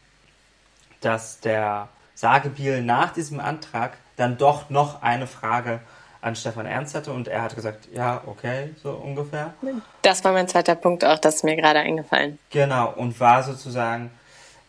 [1.00, 5.80] dass der Sagebiel nach diesem Antrag dann doch noch eine Frage
[6.20, 9.54] an Stefan Ernst hatte und er hat gesagt, ja, okay, so ungefähr.
[10.02, 12.38] Das war mein zweiter Punkt auch, das ist mir gerade eingefallen.
[12.50, 14.10] Genau, und war sozusagen,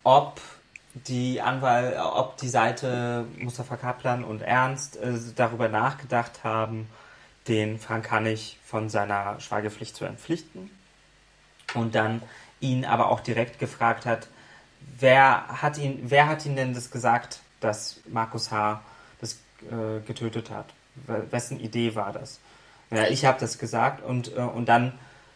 [0.03, 0.39] ob
[0.93, 6.89] die Anwalt, ob die Seite Mustafa Kaplan und Ernst äh, darüber nachgedacht haben,
[7.49, 10.69] den Frank Hannig von seiner Schweigepflicht zu entpflichten
[11.73, 12.21] und dann
[12.61, 14.27] ihn aber auch direkt gefragt hat,
[14.99, 18.81] wer hat ihn, wer hat ihn denn das gesagt, dass Markus H.
[19.19, 19.33] das
[19.63, 20.67] äh, getötet hat?
[21.05, 22.39] Wessen Idee war das?
[22.91, 24.93] Ja, ich habe das gesagt und, äh, und dann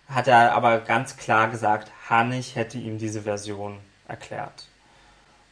[0.07, 4.67] hat er aber ganz klar gesagt, Hannig hätte ihm diese Version erklärt.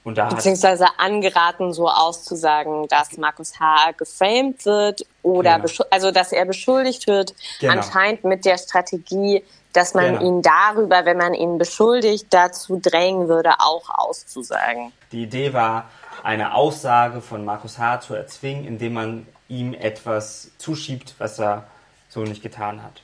[0.03, 3.91] Und da Beziehungsweise angeraten, so auszusagen, dass Markus H.
[3.97, 5.83] geframed wird oder genau.
[5.91, 7.73] also dass er beschuldigt wird, genau.
[7.73, 10.21] anscheinend mit der Strategie, dass man genau.
[10.25, 14.91] ihn darüber, wenn man ihn beschuldigt, dazu drängen würde, auch auszusagen.
[15.11, 15.89] Die Idee war,
[16.23, 18.01] eine Aussage von Markus H.
[18.01, 21.65] zu erzwingen, indem man ihm etwas zuschiebt, was er
[22.09, 23.01] so nicht getan hat.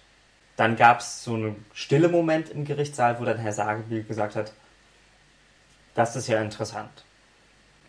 [0.55, 4.51] Dann gab es so einen stille Moment im Gerichtssaal, wo dann Herr Sagebiel gesagt hat,
[5.97, 7.03] das ist ja interessant.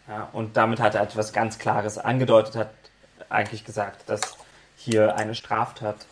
[0.09, 2.71] Ja, und damit hat er etwas ganz Klares angedeutet, hat
[3.29, 4.39] eigentlich gesagt, dass
[4.77, 6.07] hier eine Straftat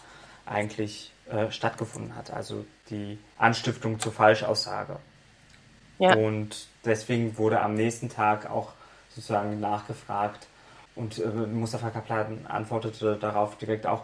[0.44, 4.98] eigentlich äh, stattgefunden hat, also die Anstiftung zur Falschaussage.
[5.98, 6.14] Ja.
[6.14, 8.72] Und deswegen wurde am nächsten Tag auch
[9.14, 10.46] sozusagen nachgefragt
[10.94, 14.02] und äh, Mustafa Kaplan antwortete darauf direkt auch,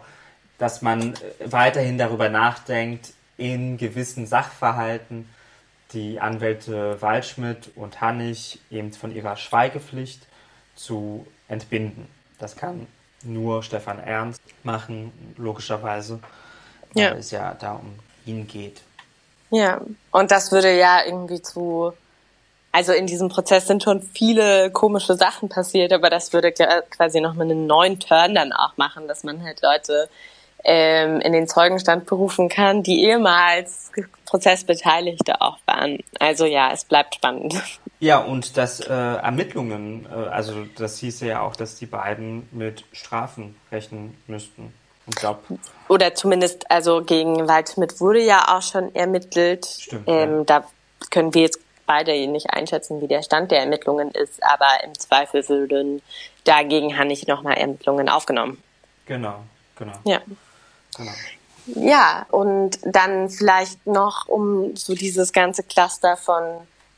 [0.57, 5.27] dass man weiterhin darüber nachdenkt, in gewissen Sachverhalten
[5.93, 10.27] die Anwälte Waldschmidt und Hannig eben von ihrer Schweigepflicht
[10.75, 12.07] zu entbinden.
[12.39, 12.87] Das kann
[13.23, 16.19] nur Stefan Ernst machen, logischerweise,
[16.93, 17.11] ja.
[17.11, 18.81] weil es ja da um ihn geht.
[19.49, 21.93] Ja, und das würde ja irgendwie zu,
[22.71, 27.49] also in diesem Prozess sind schon viele komische Sachen passiert, aber das würde quasi nochmal
[27.49, 30.09] einen neuen Turn dann auch machen, dass man halt Leute
[30.63, 33.91] ähm, in den Zeugenstand berufen kann, die ehemals
[34.25, 35.99] Prozessbeteiligte auch waren.
[36.19, 37.55] Also ja, es bleibt spannend.
[37.99, 42.83] Ja, und dass äh, Ermittlungen, äh, also das hieße ja auch, dass die beiden mit
[42.91, 44.73] Strafen rechnen müssten.
[45.07, 45.43] Ich glaub,
[45.89, 49.65] Oder zumindest, also gegen Waldschmidt wurde ja auch schon ermittelt.
[49.65, 50.03] Stimmt.
[50.07, 50.43] Ähm, ja.
[50.45, 50.63] Da
[51.11, 55.47] können wir jetzt beide nicht einschätzen, wie der Stand der Ermittlungen ist, aber im Zweifel
[55.49, 56.01] würden
[56.45, 58.61] dagegen Hannig nochmal Ermittlungen aufgenommen.
[59.05, 59.43] Genau,
[59.75, 59.93] genau.
[60.05, 60.21] Ja.
[60.95, 61.11] Genau.
[61.65, 66.43] Ja, und dann vielleicht noch um so dieses ganze Cluster von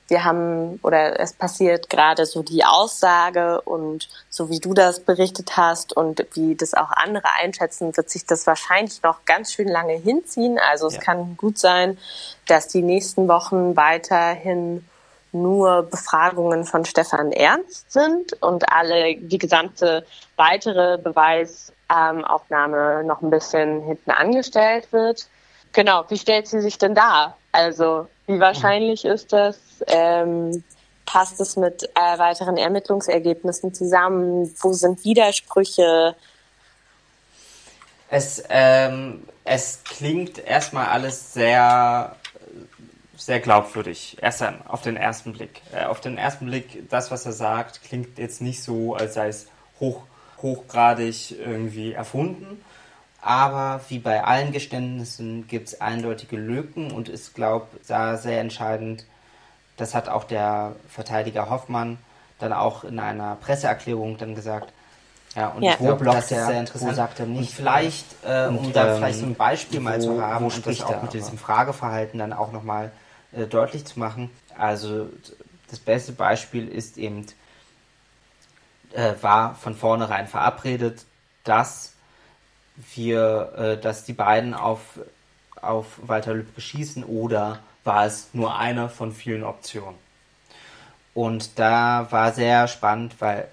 [0.08, 5.58] wir haben oder es passiert gerade so die Aussage und so wie du das berichtet
[5.58, 9.94] hast und wie das auch andere einschätzen, wird sich das wahrscheinlich noch ganz schön lange
[9.94, 10.60] hinziehen.
[10.60, 11.02] Also es ja.
[11.02, 11.98] kann gut sein,
[12.48, 14.86] dass die nächsten Wochen weiterhin
[15.42, 23.82] nur Befragungen von Stefan Ernst sind und alle die gesamte weitere Beweisaufnahme noch ein bisschen
[23.82, 25.28] hinten angestellt wird.
[25.74, 27.36] Genau, wie stellt sie sich denn da?
[27.52, 29.60] Also wie wahrscheinlich ist das?
[29.88, 30.64] Ähm,
[31.06, 34.54] passt es mit äh, weiteren Ermittlungsergebnissen zusammen?
[34.60, 36.16] Wo sind Widersprüche?
[38.10, 42.16] Es, ähm, es klingt erstmal alles sehr,
[43.18, 44.18] sehr glaubwürdig.
[44.22, 45.62] Erst auf den ersten Blick.
[45.74, 49.28] Äh, auf den ersten Blick, das, was er sagt, klingt jetzt nicht so, als sei
[49.28, 49.48] es
[49.80, 50.04] hoch,
[50.42, 52.64] hochgradig irgendwie erfunden.
[53.22, 58.40] Aber wie bei allen Geständnissen gibt es eindeutige Lücken und ist, glaube ich, da sehr
[58.40, 59.06] entscheidend.
[59.78, 61.98] Das hat auch der Verteidiger Hoffmann
[62.38, 64.72] dann auch in einer Presseerklärung dann gesagt.
[65.36, 65.72] Ja, und ja.
[65.72, 66.92] ich glaube, das ist sehr interessant.
[66.92, 67.40] Wo sagt er nicht?
[67.40, 70.66] Und vielleicht, äh, und, um da ähm, vielleicht so ein Beispiel mal zu haben und
[70.66, 72.92] das auch mit diesem Frageverhalten dann auch nochmal
[73.36, 74.30] äh, deutlich zu machen.
[74.58, 75.10] Also
[75.70, 77.26] das beste Beispiel ist eben,
[78.94, 81.06] äh, war von vornherein verabredet,
[81.44, 81.94] dass
[82.94, 85.00] wir, äh, dass die beiden auf,
[85.62, 89.96] auf Walter Lübcke schießen oder war es nur eine von vielen Optionen?
[91.14, 93.48] Und da war sehr spannend, weil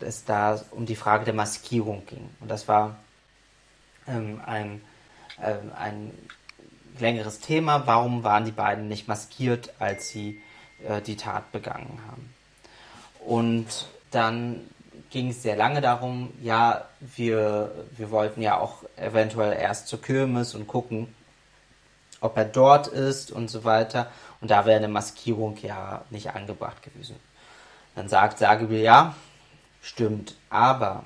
[0.00, 2.28] es da um die Frage der Maskierung ging.
[2.40, 2.96] Und das war
[4.06, 4.80] ähm, ein,
[5.42, 6.12] ähm, ein
[7.00, 7.86] längeres Thema.
[7.86, 10.40] Warum waren die beiden nicht maskiert, als sie
[10.86, 12.34] äh, die Tat begangen haben?
[13.20, 14.60] Und dann
[15.10, 20.54] ging es sehr lange darum, ja, wir, wir wollten ja auch eventuell erst zur Kirmes
[20.54, 21.14] und gucken,
[22.20, 24.10] ob er dort ist und so weiter.
[24.40, 27.16] Und da wäre eine Maskierung ja nicht angebracht gewesen.
[27.94, 29.14] Dann sagt Sagebiel, ja,
[29.82, 31.04] stimmt, aber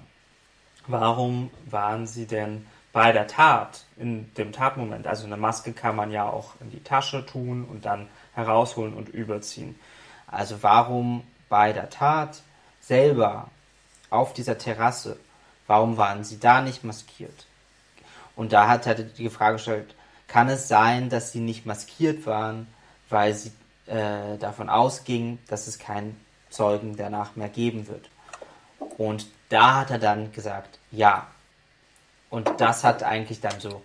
[0.87, 5.07] warum waren sie denn bei der Tat, in dem Tatmoment?
[5.07, 9.09] Also eine Maske kann man ja auch in die Tasche tun und dann herausholen und
[9.09, 9.79] überziehen.
[10.27, 12.43] Also warum bei der Tat
[12.81, 13.49] selber
[14.11, 15.19] auf dieser Terrasse.
[15.67, 17.47] Warum waren sie da nicht maskiert?
[18.37, 19.95] Und da hat er die Frage gestellt,
[20.27, 22.67] kann es sein, dass sie nicht maskiert waren,
[23.09, 23.53] weil sie
[23.87, 26.19] äh, davon ausgingen, dass es keinen
[26.51, 28.11] Zeugen danach mehr geben wird?
[28.99, 31.27] Und da hat er dann gesagt, ja.
[32.31, 33.83] Und das hat eigentlich dann so.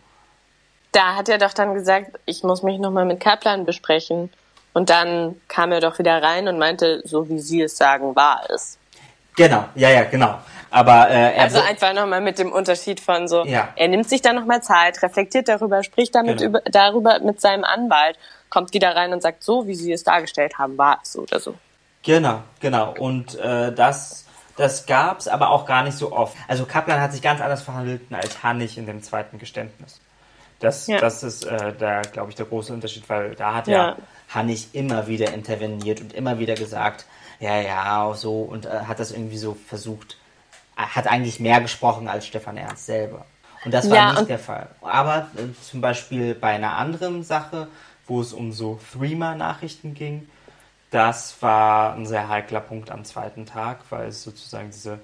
[0.97, 4.31] Da hat er doch dann gesagt, ich muss mich nochmal mit Kaplan besprechen.
[4.73, 8.41] Und dann kam er doch wieder rein und meinte, so wie Sie es sagen, war
[8.49, 8.79] es.
[9.35, 10.39] Genau, ja, ja, genau.
[10.71, 13.69] Aber äh, er also einfach nochmal mit dem Unterschied von so, ja.
[13.75, 16.57] er nimmt sich dann nochmal Zeit, reflektiert darüber, spricht damit genau.
[16.57, 18.17] über, darüber mit seinem Anwalt,
[18.49, 21.39] kommt wieder rein und sagt, so wie sie es dargestellt haben, war es so oder
[21.39, 21.53] so.
[22.01, 22.95] Genau, genau.
[22.97, 26.35] Und äh, das, das gab's aber auch gar nicht so oft.
[26.47, 29.99] Also Kaplan hat sich ganz anders verhalten als Hannig in dem zweiten Geständnis.
[30.59, 30.99] Das, ja.
[30.99, 33.97] das ist äh, da, glaube ich, der große Unterschied, weil da hat ja, ja
[34.29, 37.05] Hannig immer wieder interveniert und immer wieder gesagt,
[37.39, 40.17] ja, ja, so und äh, hat das irgendwie so versucht,
[40.75, 43.25] äh, hat eigentlich mehr gesprochen als Stefan Ernst selber.
[43.65, 44.69] Und das war ja, nicht der Fall.
[44.81, 47.67] Aber äh, zum Beispiel bei einer anderen Sache,
[48.07, 50.27] wo es um so Threema-Nachrichten ging,
[50.89, 54.99] das war ein sehr heikler Punkt am zweiten Tag, weil es sozusagen diese,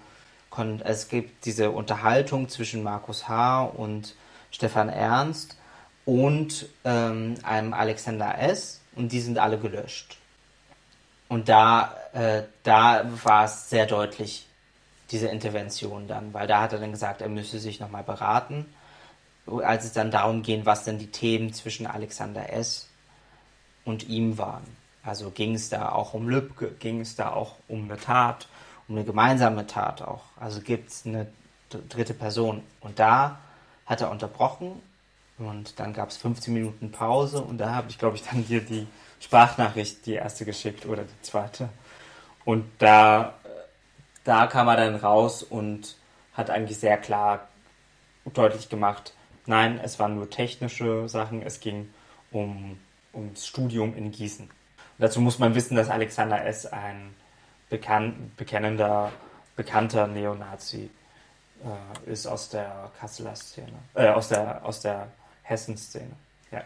[0.84, 3.64] es gibt diese Unterhaltung zwischen Markus H.
[3.64, 4.16] und
[4.54, 5.58] Stefan Ernst
[6.06, 8.82] und ähm, einem Alexander S.
[8.96, 10.18] und die sind alle gelöscht.
[11.28, 14.48] Und da, äh, da war es sehr deutlich,
[15.12, 18.66] diese Intervention dann, weil da hat er dann gesagt, er müsse sich nochmal beraten,
[19.48, 22.88] als es dann darum ging, was denn die Themen zwischen Alexander S.
[23.86, 24.64] und ihm waren.
[25.04, 28.48] Also ging es da auch um Lübcke, ging es da auch um eine Tat,
[28.88, 30.24] um eine gemeinsame Tat auch.
[30.40, 31.28] Also gibt es eine
[31.90, 32.64] dritte Person.
[32.80, 33.40] Und da
[33.86, 34.82] hat er unterbrochen
[35.38, 38.62] und dann gab es 15 Minuten Pause und da habe ich, glaube ich, dann dir
[38.62, 38.88] die
[39.20, 41.70] Sprachnachricht, die erste geschickt oder die zweite.
[42.46, 43.36] Und da,
[44.24, 45.96] da kam er dann raus und
[46.34, 47.48] hat eigentlich sehr klar
[48.34, 49.14] deutlich gemacht,
[49.46, 51.90] nein, es waren nur technische Sachen, es ging
[52.32, 52.80] um,
[53.14, 54.46] ums Studium in Gießen.
[54.46, 54.52] Und
[54.98, 56.66] dazu muss man wissen, dass Alexander S.
[56.66, 57.14] ein
[57.70, 59.12] bekann, bekennender,
[59.56, 60.90] bekannter Neonazi
[61.64, 65.08] äh, ist aus der Kasseler Szene, äh, aus der, aus der
[65.44, 66.12] Hessen-Szene.
[66.52, 66.62] Ja.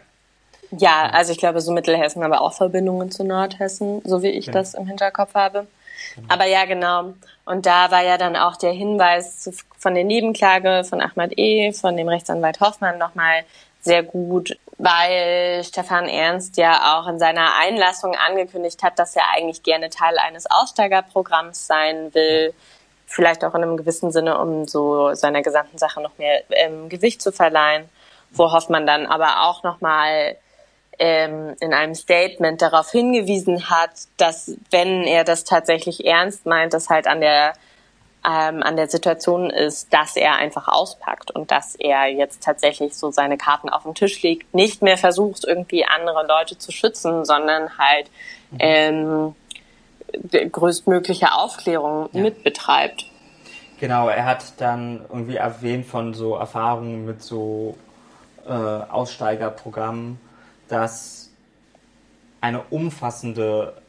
[0.70, 4.58] Ja, also ich glaube, so Mittelhessen, aber auch Verbindungen zu Nordhessen, so wie ich genau.
[4.58, 5.66] das im Hinterkopf habe.
[6.14, 6.28] Genau.
[6.28, 7.14] Aber ja, genau.
[7.44, 11.72] Und da war ja dann auch der Hinweis zu, von der Nebenklage von Ahmad E.,
[11.72, 13.44] von dem Rechtsanwalt Hoffmann nochmal
[13.80, 19.62] sehr gut, weil Stefan Ernst ja auch in seiner Einlassung angekündigt hat, dass er eigentlich
[19.62, 22.52] gerne Teil eines Aussteigerprogramms sein will.
[23.10, 27.22] Vielleicht auch in einem gewissen Sinne, um so seiner gesamten Sache noch mehr ähm, Gewicht
[27.22, 27.88] zu verleihen.
[28.30, 30.36] Wo Hoffmann dann aber auch nochmal
[30.98, 36.90] ähm, in einem Statement darauf hingewiesen hat, dass wenn er das tatsächlich ernst meint, dass
[36.90, 37.54] halt an der
[38.26, 43.10] ähm, an der Situation ist, dass er einfach auspackt und dass er jetzt tatsächlich so
[43.10, 47.78] seine Karten auf den Tisch legt, nicht mehr versucht, irgendwie andere Leute zu schützen, sondern
[47.78, 48.10] halt
[48.50, 48.58] mhm.
[48.58, 49.34] ähm,
[50.50, 52.22] größtmögliche Aufklärung ja.
[52.22, 53.06] mitbetreibt.
[53.80, 57.76] Genau, er hat dann irgendwie erwähnt von so Erfahrungen mit so
[58.46, 60.18] äh, Aussteigerprogrammen
[60.68, 61.30] dass
[62.40, 63.80] eine umfassende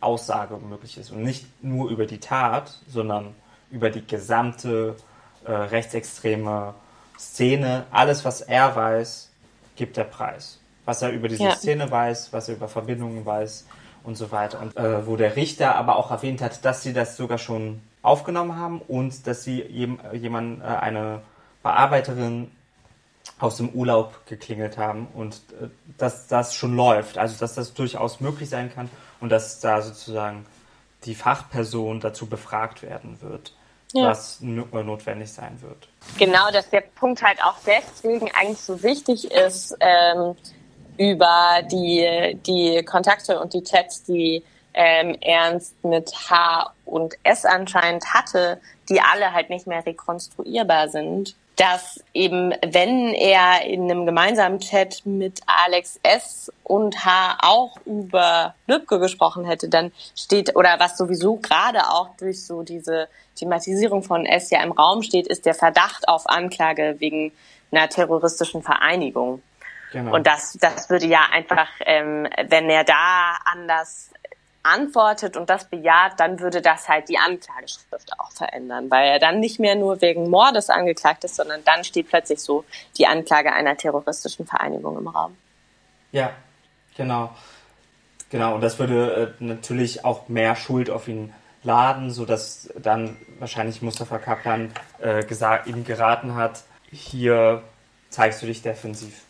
[0.00, 3.34] Aussage möglich ist und nicht nur über die Tat, sondern
[3.70, 4.96] über die gesamte
[5.44, 6.74] äh, rechtsextreme
[7.16, 7.86] Szene.
[7.92, 9.30] Alles, was er weiß,
[9.76, 10.58] gibt der Preis.
[10.84, 11.54] Was er über diese ja.
[11.54, 13.66] Szene weiß, was er über Verbindungen weiß
[14.04, 14.60] und so weiter.
[14.60, 18.56] Und äh, wo der Richter aber auch erwähnt hat, dass sie das sogar schon aufgenommen
[18.56, 21.22] haben und dass sie jem, jemand, äh, eine
[21.62, 22.50] Bearbeiterin
[23.38, 28.20] aus dem Urlaub geklingelt haben und äh, dass das schon läuft, also dass das durchaus
[28.20, 28.88] möglich sein kann
[29.20, 30.46] und dass da sozusagen
[31.04, 33.54] die Fachperson dazu befragt werden wird,
[33.92, 34.08] ja.
[34.08, 35.88] was notwendig sein wird.
[36.18, 40.36] Genau, dass der Punkt halt auch deswegen eigentlich so wichtig ist, ähm,
[40.96, 44.42] über die, die Kontakte und die Chats, die
[44.74, 51.34] ähm, Ernst mit H und S anscheinend hatte, die alle halt nicht mehr rekonstruierbar sind
[51.56, 56.50] dass eben, wenn er in einem gemeinsamen Chat mit Alex S.
[56.64, 57.38] und H.
[57.42, 63.08] auch über Lübcke gesprochen hätte, dann steht, oder was sowieso gerade auch durch so diese
[63.36, 67.32] Thematisierung von S ja im Raum steht, ist der Verdacht auf Anklage wegen
[67.70, 69.42] einer terroristischen Vereinigung.
[69.92, 70.14] Genau.
[70.14, 74.10] Und das, das würde ja einfach, ähm, wenn er da anders
[74.62, 79.40] antwortet und das bejaht, dann würde das halt die Anklageschrift auch verändern, weil er dann
[79.40, 82.64] nicht mehr nur wegen Mordes angeklagt ist, sondern dann steht plötzlich so
[82.96, 85.36] die Anklage einer terroristischen Vereinigung im Raum.
[86.12, 86.30] Ja,
[86.96, 87.34] genau.
[88.30, 91.34] Genau, und das würde äh, natürlich auch mehr Schuld auf ihn
[91.64, 97.62] laden, sodass dann wahrscheinlich Mustafa Kaplan äh, gesagt, ihm geraten hat, hier
[98.08, 99.22] zeigst du dich defensiv.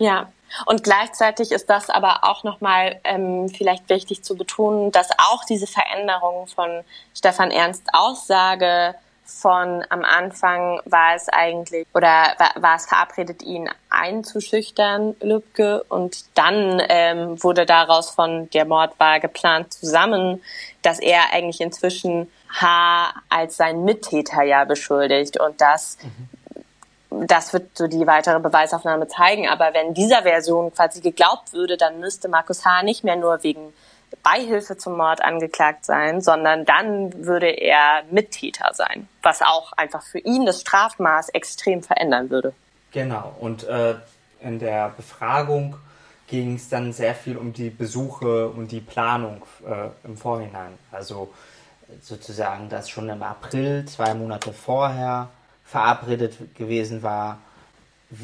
[0.00, 0.32] Ja,
[0.64, 5.66] und gleichzeitig ist das aber auch nochmal ähm, vielleicht wichtig zu betonen, dass auch diese
[5.66, 6.82] Veränderung von
[7.14, 8.94] Stefan Ernst Aussage
[9.24, 16.24] von am Anfang war es eigentlich oder war, war es verabredet, ihn einzuschüchtern, Lübcke, und
[16.34, 20.42] dann ähm, wurde daraus von der Mord war geplant zusammen,
[20.82, 25.38] dass er eigentlich inzwischen H als sein Mittäter ja beschuldigt.
[25.38, 26.39] Und das mhm
[27.26, 29.48] das wird so die weitere Beweisaufnahme zeigen.
[29.48, 32.82] Aber wenn dieser Version quasi geglaubt würde, dann müsste Markus H.
[32.82, 33.72] nicht mehr nur wegen
[34.22, 40.18] Beihilfe zum Mord angeklagt sein, sondern dann würde er Mittäter sein, was auch einfach für
[40.18, 42.52] ihn das Strafmaß extrem verändern würde.
[42.92, 43.34] Genau.
[43.38, 43.94] Und äh,
[44.40, 45.76] in der Befragung
[46.26, 50.78] ging es dann sehr viel um die Besuche und die Planung äh, im Vorhinein.
[50.90, 51.32] Also
[52.02, 55.28] sozusagen, dass schon im April, zwei Monate vorher,
[55.70, 57.38] verabredet gewesen war,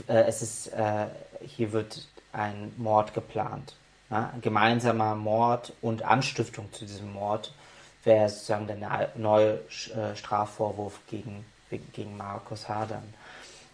[0.09, 1.07] äh, es ist, äh,
[1.41, 3.77] hier wird ein Mord geplant.
[4.11, 4.31] Ne?
[4.35, 7.55] Ein gemeinsamer Mord und Anstiftung zu diesem Mord
[8.03, 9.61] wäre sozusagen der neue
[9.95, 11.45] äh, Strafvorwurf gegen,
[11.93, 13.15] gegen Markus Hadern.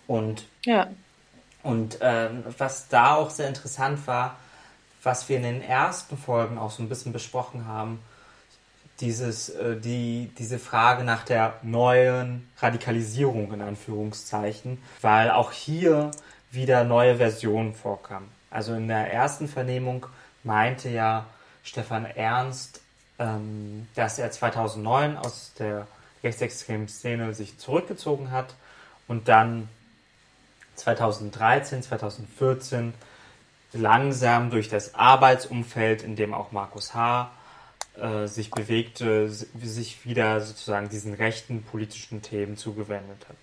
[0.06, 0.88] Und, ja.
[1.62, 4.36] und ähm, was da auch sehr interessant war,
[5.02, 8.00] was wir in den ersten Folgen auch so ein bisschen besprochen haben,
[9.00, 16.10] dieses, äh, die, diese Frage nach der neuen Radikalisierung in Anführungszeichen, weil auch hier
[16.50, 18.28] wieder neue Versionen vorkamen.
[18.50, 20.06] Also in der ersten Vernehmung
[20.44, 21.26] meinte ja
[21.62, 22.80] Stefan Ernst,
[23.18, 25.86] ähm, dass er 2009 aus der
[26.22, 28.54] rechtsextremen Szene sich zurückgezogen hat
[29.08, 29.68] und dann
[30.76, 32.94] 2013, 2014
[33.72, 37.30] langsam durch das Arbeitsumfeld, in dem auch Markus H
[38.00, 43.36] äh, sich bewegte, sich wieder sozusagen diesen rechten politischen Themen zugewendet hat.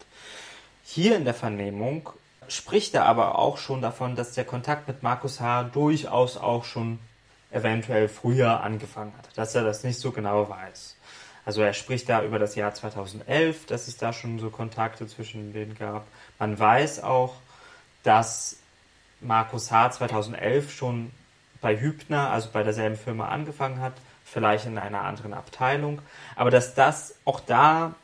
[0.83, 2.09] Hier in der Vernehmung
[2.47, 5.63] spricht er aber auch schon davon, dass der Kontakt mit Markus H.
[5.65, 6.99] durchaus auch schon
[7.51, 10.95] eventuell früher angefangen hat, dass er das nicht so genau weiß.
[11.45, 15.53] Also er spricht da über das Jahr 2011, dass es da schon so Kontakte zwischen
[15.53, 16.05] denen gab.
[16.37, 17.35] Man weiß auch,
[18.03, 18.57] dass
[19.21, 19.91] Markus H.
[19.91, 21.11] 2011 schon
[21.61, 23.93] bei Hübner, also bei derselben Firma angefangen hat,
[24.31, 26.01] vielleicht in einer anderen Abteilung,
[26.35, 27.95] aber dass das auch da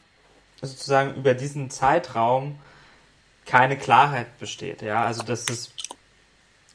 [0.61, 2.59] sozusagen über diesen Zeitraum
[3.45, 4.81] keine Klarheit besteht.
[4.81, 5.71] Ja, also dass es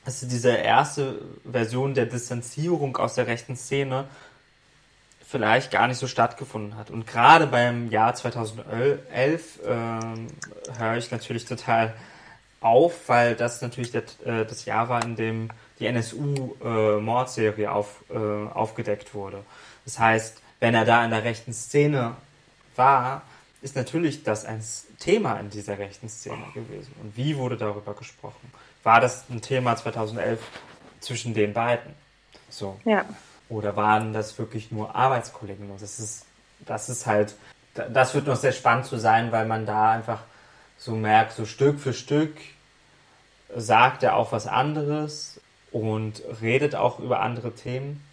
[0.05, 1.21] dass diese erste
[1.51, 4.07] Version der Distanzierung aus der rechten Szene
[5.29, 6.91] vielleicht gar nicht so stattgefunden hat.
[6.91, 11.95] Und gerade beim Jahr 2011 äh, höre ich natürlich total
[12.61, 15.49] auf, weil das natürlich das, äh, das Jahr war, in dem
[15.81, 19.43] die NSU-Mordserie äh, auf, äh, aufgedeckt wurde.
[19.85, 22.17] Das heißt, wenn er da in der rechten Szene
[22.77, 23.23] war,
[23.63, 24.63] ist natürlich das ein
[24.99, 26.95] Thema in dieser rechten Szene gewesen.
[27.03, 28.53] Und wie wurde darüber gesprochen?
[28.83, 30.41] War das ein Thema 2011
[31.01, 31.95] zwischen den beiden?
[32.49, 32.79] So.
[32.85, 33.05] Ja.
[33.49, 35.69] Oder waren das wirklich nur Arbeitskollegen?
[35.79, 36.25] Das ist,
[36.61, 37.35] das ist halt,
[37.75, 40.21] das wird noch sehr spannend zu sein, weil man da einfach
[40.79, 42.37] so merkt, so Stück für Stück
[43.55, 45.41] sagt er auch was anderes
[45.73, 48.05] und redet auch über andere Themen.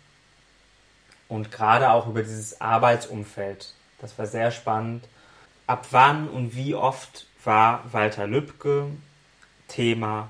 [1.28, 3.74] Und gerade auch über dieses Arbeitsumfeld.
[4.00, 5.08] Das war sehr spannend
[5.68, 8.88] ab wann und wie oft war Walter Lübcke
[9.68, 10.30] Thema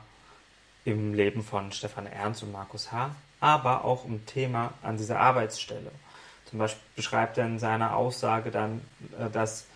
[0.84, 5.92] im Leben von Stefan Ernst und Markus H., aber auch ein Thema an dieser Arbeitsstelle.
[6.46, 8.82] Zum Beispiel beschreibt er in seiner Aussage dann,
[9.20, 9.68] äh, dass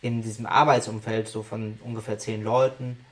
[0.00, 3.04] in diesem Arbeitsumfeld so von ungefähr zehn Leuten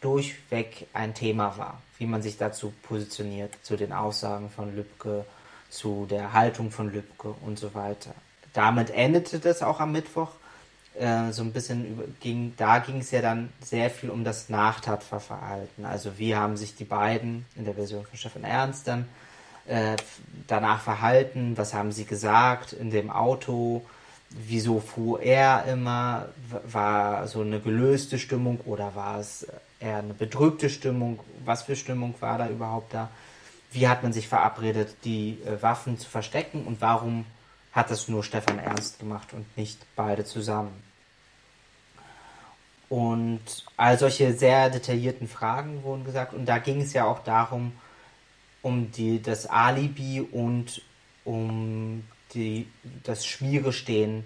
[0.00, 5.24] durchweg ein Thema war, wie man sich dazu positioniert, zu den Aussagen von Lübcke,
[5.68, 8.14] zu der Haltung von Lübcke und so weiter.
[8.52, 10.30] Damit endete das auch am Mittwoch
[10.98, 14.48] äh, so ein bisschen über, ging, da ging es ja dann sehr viel um das
[14.48, 15.84] Nachtatverhalten.
[15.84, 19.08] Also wie haben sich die beiden in der Version von Stefan Ernst dann
[19.66, 19.96] äh,
[20.48, 23.86] danach verhalten, was haben sie gesagt in dem Auto,
[24.30, 26.28] wieso fuhr er immer,
[26.64, 29.46] war so eine gelöste Stimmung oder war es
[29.80, 33.10] eher eine bedrückte Stimmung, was für Stimmung war da überhaupt da,
[33.72, 37.24] wie hat man sich verabredet, die äh, Waffen zu verstecken und warum
[37.72, 40.82] hat das nur Stefan Ernst gemacht und nicht beide zusammen.
[42.88, 46.34] Und all solche sehr detaillierten Fragen wurden gesagt.
[46.34, 47.72] Und da ging es ja auch darum,
[48.62, 50.82] um die, das Alibi und
[51.24, 52.04] um
[52.34, 52.66] die,
[53.04, 54.24] das Schmierestehen,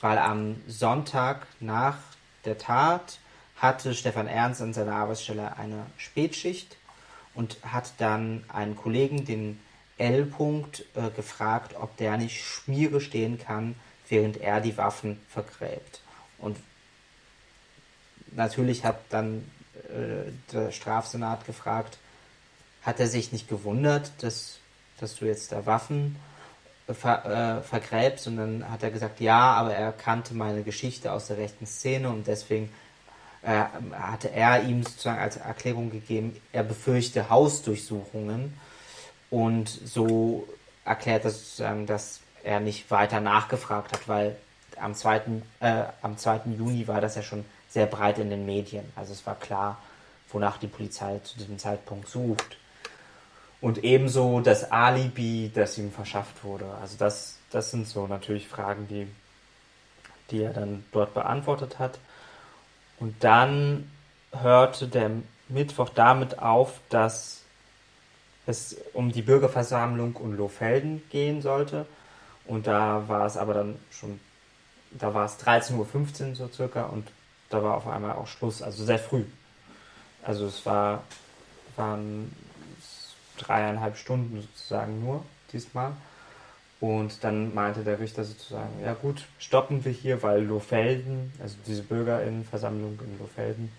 [0.00, 1.96] weil am Sonntag nach
[2.44, 3.18] der Tat
[3.56, 6.76] hatte Stefan Ernst an seiner Arbeitsstelle eine Spätschicht
[7.34, 9.60] und hat dann einen Kollegen, den
[9.98, 10.24] L.
[10.24, 13.76] -Punkt, äh, gefragt, ob der nicht Schmiere stehen kann,
[14.08, 16.00] während er die Waffen vergräbt.
[16.38, 16.56] Und
[18.32, 19.48] natürlich hat dann
[19.88, 21.98] äh, der Strafsenat gefragt,
[22.82, 24.58] hat er sich nicht gewundert, dass,
[25.00, 26.16] dass du jetzt da Waffen
[26.86, 28.26] äh, ver, äh, vergräbst?
[28.26, 32.10] Und dann hat er gesagt, ja, aber er kannte meine Geschichte aus der rechten Szene
[32.10, 32.70] und deswegen
[33.44, 38.54] äh, hatte er ihm sozusagen als Erklärung gegeben, er befürchte Hausdurchsuchungen
[39.30, 40.48] und so
[40.84, 44.36] erklärt er sozusagen, dass er nicht weiter nachgefragt hat, weil
[44.78, 45.22] am 2.
[45.60, 46.42] Äh, am 2.
[46.58, 48.84] Juni war das ja schon sehr breit in den Medien.
[48.96, 49.78] Also es war klar,
[50.30, 52.56] wonach die Polizei zu diesem Zeitpunkt sucht.
[53.60, 56.66] Und ebenso das Alibi, das ihm verschafft wurde.
[56.80, 59.06] Also das, das sind so natürlich Fragen, die,
[60.30, 61.98] die er dann dort beantwortet hat.
[62.98, 63.90] Und dann
[64.32, 65.10] hörte der
[65.48, 67.42] Mittwoch damit auf, dass
[68.46, 71.86] es um die Bürgerversammlung und Lohfelden gehen sollte.
[72.46, 74.20] Und da war es aber dann schon,
[74.90, 77.10] da war es 13.15 Uhr so circa und
[77.48, 79.24] da war auf einmal auch Schluss, also sehr früh.
[80.22, 81.04] Also es war,
[81.76, 82.34] waren
[83.38, 85.92] dreieinhalb Stunden sozusagen nur diesmal.
[86.80, 91.82] Und dann meinte der Richter sozusagen, ja gut, stoppen wir hier, weil Lohfelden, also diese
[91.82, 93.72] Bürgerinnenversammlung in Lohfelden,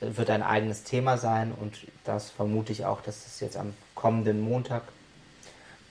[0.00, 1.74] wird ein eigenes Thema sein und
[2.04, 4.82] das vermute ich auch, dass es jetzt am kommenden Montag,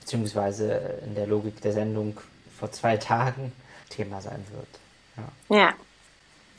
[0.00, 2.18] beziehungsweise in der Logik der Sendung
[2.58, 3.52] vor zwei Tagen
[3.90, 4.68] Thema sein wird.
[5.50, 5.56] Ja.
[5.56, 5.74] ja.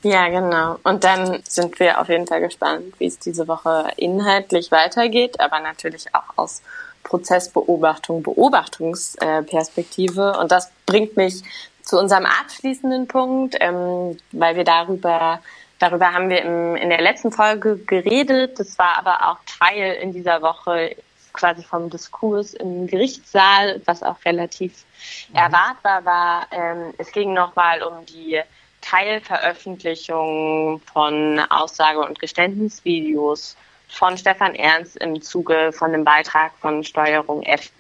[0.02, 0.80] Ja, genau.
[0.84, 5.60] Und dann sind wir auf jeden Fall gespannt, wie es diese Woche inhaltlich weitergeht, aber
[5.60, 6.62] natürlich auch aus
[7.04, 10.38] Prozessbeobachtung, Beobachtungsperspektive.
[10.39, 11.41] Und das bringt mich
[11.84, 15.41] zu unserem abschließenden Punkt, ähm, weil wir darüber
[15.80, 18.60] Darüber haben wir im, in der letzten Folge geredet.
[18.60, 20.97] Das war aber auch Teil in dieser Woche
[21.32, 24.84] quasi vom Diskurs im Gerichtssaal, was auch relativ
[25.30, 25.36] mhm.
[25.36, 26.47] erwartbar war.
[26.52, 28.41] Ähm, es ging nochmal um die
[28.82, 33.56] Teilveröffentlichung von Aussage- und Geständnisvideos
[33.90, 37.72] von Stefan Ernst im Zuge von dem Beitrag von Steuerung F.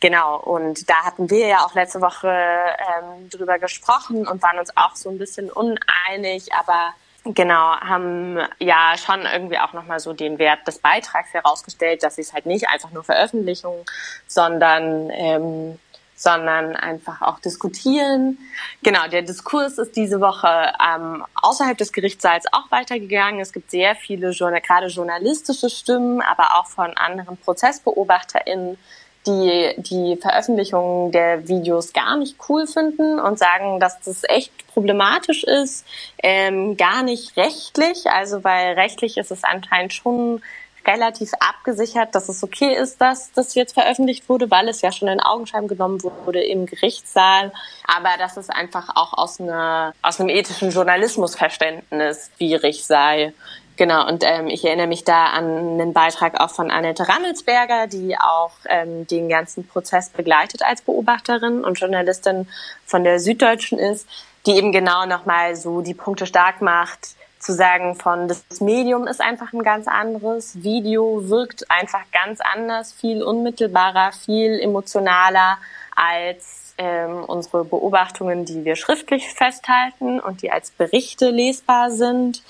[0.00, 4.76] Genau, und da hatten wir ja auch letzte Woche ähm, drüber gesprochen und waren uns
[4.76, 6.92] auch so ein bisschen uneinig, aber
[7.24, 12.34] genau, haben ja schon irgendwie auch nochmal so den Wert des Beitrags herausgestellt, dass es
[12.34, 13.84] halt nicht einfach nur Veröffentlichungen,
[14.26, 15.78] sondern ähm,
[16.16, 18.38] sondern einfach auch diskutieren.
[18.82, 23.40] Genau, der Diskurs ist diese Woche ähm, außerhalb des Gerichtssaals auch weitergegangen.
[23.40, 28.78] Es gibt sehr viele, gerade journalistische Stimmen, aber auch von anderen ProzessbeobachterInnen,
[29.26, 35.44] die die Veröffentlichung der Videos gar nicht cool finden und sagen, dass das echt problematisch
[35.44, 35.84] ist,
[36.22, 40.40] ähm, gar nicht rechtlich, also weil rechtlich ist es anscheinend schon
[40.86, 45.08] relativ abgesichert, dass es okay ist, dass das jetzt veröffentlicht wurde, weil es ja schon
[45.08, 47.52] in Augenschein genommen wurde im Gerichtssaal.
[47.86, 53.32] Aber dass es einfach auch aus, einer, aus einem ethischen Journalismusverständnis schwierig sei.
[53.76, 58.16] Genau, und ähm, ich erinnere mich da an einen Beitrag auch von Annette Rammelsberger, die
[58.18, 62.48] auch ähm, den ganzen Prozess begleitet als Beobachterin und Journalistin
[62.86, 64.08] von der Süddeutschen ist,
[64.46, 67.16] die eben genau nochmal so die Punkte stark macht,
[67.46, 72.92] zu sagen von, das Medium ist einfach ein ganz anderes, Video wirkt einfach ganz anders,
[72.92, 75.58] viel unmittelbarer, viel emotionaler
[75.94, 82.42] als ähm, unsere Beobachtungen, die wir schriftlich festhalten und die als Berichte lesbar sind.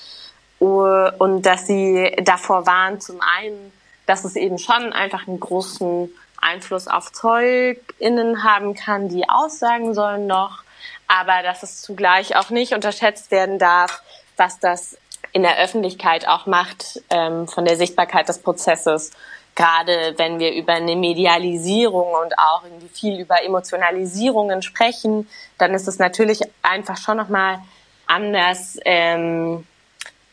[0.59, 3.73] Und dass sie davor waren, zum einen,
[4.07, 6.09] dass es eben schon einfach einen großen
[6.41, 10.63] Einfluss auf ZeugInnen haben kann, die aussagen sollen noch,
[11.07, 14.03] aber dass es zugleich auch nicht unterschätzt werden darf,
[14.37, 14.99] was das
[15.33, 19.13] in der Öffentlichkeit auch macht ähm, von der Sichtbarkeit des Prozesses.
[19.55, 25.29] Gerade wenn wir über eine Medialisierung und auch irgendwie viel über Emotionalisierungen sprechen,
[25.59, 27.59] dann ist es natürlich einfach schon nochmal
[28.07, 29.67] anders, ähm,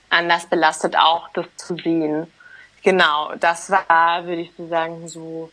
[0.09, 2.31] anders belastet auch, das zu sehen.
[2.83, 5.49] Genau, das war, würde ich so sagen, so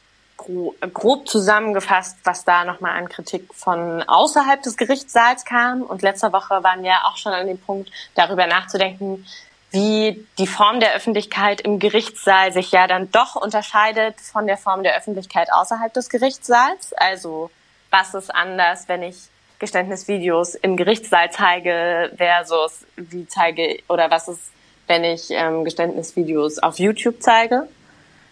[0.93, 5.83] grob zusammengefasst, was da nochmal an Kritik von außerhalb des Gerichtssaals kam.
[5.83, 9.27] Und letzte Woche waren wir auch schon an dem Punkt, darüber nachzudenken,
[9.71, 14.83] wie die Form der Öffentlichkeit im Gerichtssaal sich ja dann doch unterscheidet von der Form
[14.83, 16.93] der Öffentlichkeit außerhalb des Gerichtssaals.
[16.95, 17.51] Also
[17.91, 19.17] was ist anders, wenn ich
[19.59, 24.51] Geständnisvideos im Gerichtssaal zeige versus wie zeige oder was ist,
[24.87, 27.69] wenn ich ähm, Geständnisvideos auf YouTube zeige?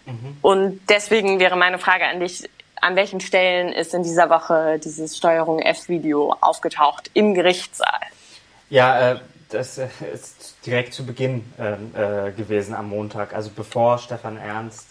[0.09, 0.37] Mhm.
[0.41, 2.49] Und deswegen wäre meine Frage an dich,
[2.81, 7.99] an welchen Stellen ist in dieser Woche dieses Steuerung F-Video aufgetaucht im Gerichtssaal?
[8.69, 13.97] Ja, äh, das äh, ist direkt zu Beginn äh, äh, gewesen am Montag, also bevor
[13.97, 14.87] Stefan Ernst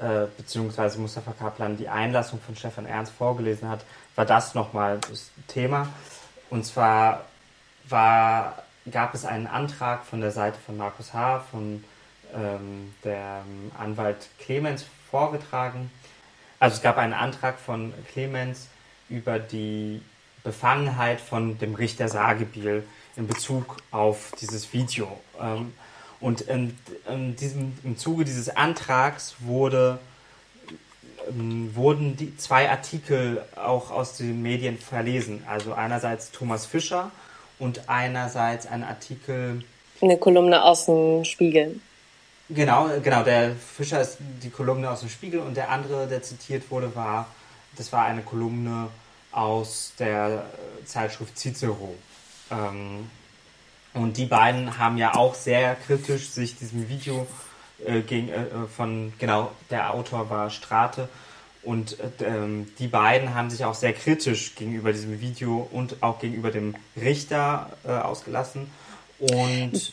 [0.00, 0.98] äh, bzw.
[0.98, 3.80] Mustafa Kaplan die Einlassung von Stefan Ernst vorgelesen hat,
[4.16, 5.88] war das nochmal das Thema.
[6.50, 7.24] Und zwar
[7.88, 11.84] war, gab es einen Antrag von der Seite von Markus H., von
[12.34, 13.44] ähm, der
[13.78, 15.90] Anwalt Clemens vorgetragen.
[16.58, 18.68] Also es gab einen Antrag von Clemens
[19.08, 20.00] über die
[20.42, 22.84] Befangenheit von dem Richter Sagebiel
[23.16, 25.08] in Bezug auf dieses Video.
[25.40, 25.72] Ähm,
[26.20, 26.76] und in,
[27.08, 29.98] in diesem, im Zuge dieses Antrags wurde,
[31.28, 35.44] ähm, wurden die zwei Artikel auch aus den Medien verlesen.
[35.48, 37.10] Also einerseits Thomas Fischer
[37.58, 39.64] und einerseits ein Artikel.
[40.00, 41.80] Eine Kolumne aus dem Spiegel.
[42.50, 43.22] Genau, genau.
[43.22, 47.26] Der Fischer ist die Kolumne aus dem Spiegel und der andere, der zitiert wurde, war,
[47.76, 48.88] das war eine Kolumne
[49.32, 50.44] aus der
[50.84, 51.94] Zeitschrift Cicero.
[52.50, 53.08] Ähm,
[53.94, 57.26] und die beiden haben ja auch sehr kritisch sich diesem Video
[57.84, 61.08] äh, gegen, äh, von, genau, der Autor war Strate.
[61.62, 66.18] Und äh, ähm, die beiden haben sich auch sehr kritisch gegenüber diesem Video und auch
[66.18, 68.70] gegenüber dem Richter äh, ausgelassen.
[69.18, 69.92] Und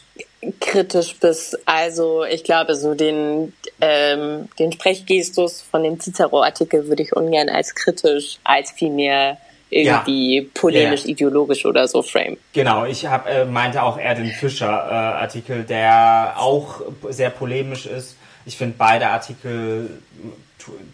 [0.60, 7.16] kritisch bis, also ich glaube, so den, ähm, den Sprechgestus von dem Cicero-Artikel würde ich
[7.16, 9.38] ungern als kritisch, als vielmehr
[9.70, 10.50] irgendwie ja.
[10.54, 11.12] polemisch, ja.
[11.12, 12.38] ideologisch oder so frame.
[12.54, 18.18] Genau, ich hab, äh, meinte auch eher den Fischer-Artikel, äh, der auch sehr polemisch ist.
[18.46, 20.02] Ich finde, beide Artikel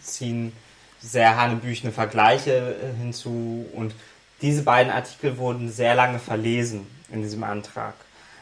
[0.03, 0.53] ziehen
[0.99, 3.93] sehr hanebüchene Vergleiche äh, hinzu und
[4.41, 7.95] diese beiden Artikel wurden sehr lange verlesen in diesem Antrag.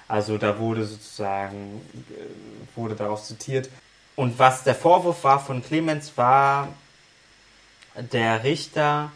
[0.08, 3.70] Also da wurde sozusagen, äh, wurde daraus zitiert.
[4.16, 6.70] Und was der Vorwurf war von Clemens war,
[7.95, 9.12] der Richter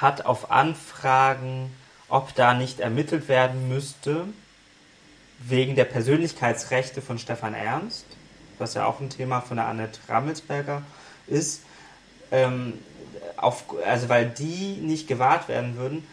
[0.00, 1.74] hat auf Anfragen,
[2.08, 4.26] ob da nicht ermittelt werden müsste,
[5.40, 8.06] wegen der Persönlichkeitsrechte von Stefan Ernst,
[8.58, 10.82] was ja auch ein Thema von der Annette Rammelsberger
[11.26, 11.62] ist,
[12.30, 12.74] ähm,
[13.36, 16.06] auf, also weil die nicht gewahrt werden würden,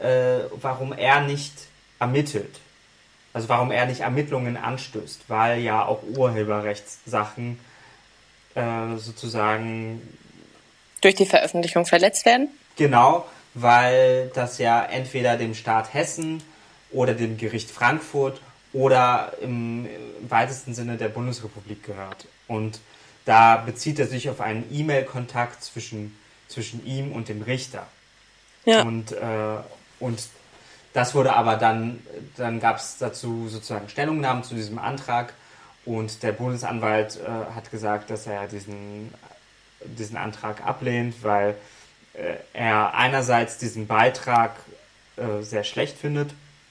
[0.00, 1.54] äh, warum er nicht
[1.98, 2.60] ermittelt.
[3.36, 7.58] Also warum er nicht Ermittlungen anstößt, weil ja auch Urheberrechtssachen
[8.54, 10.00] äh, sozusagen
[11.02, 12.48] durch die Veröffentlichung verletzt werden?
[12.76, 16.42] Genau, weil das ja entweder dem Staat Hessen
[16.90, 18.40] oder dem Gericht Frankfurt
[18.72, 19.86] oder im,
[20.26, 22.26] weitesten Sinne der Bundesrepublik gehört.
[22.48, 22.80] Und
[23.26, 26.18] da bezieht er sich auf einen E-Mail-Kontakt zwischen,
[26.48, 27.86] zwischen ihm und dem Richter.
[28.64, 28.80] Ja.
[28.80, 29.58] Und, äh,
[30.00, 30.20] und
[30.96, 32.02] das wurde aber dann,
[32.38, 35.34] dann gab es dazu sozusagen Stellungnahmen zu diesem Antrag
[35.84, 39.12] und der Bundesanwalt äh, hat gesagt, dass er diesen,
[39.84, 41.54] diesen Antrag ablehnt, weil
[42.14, 44.52] äh, er einerseits diesen Beitrag
[45.18, 46.30] äh, sehr schlecht findet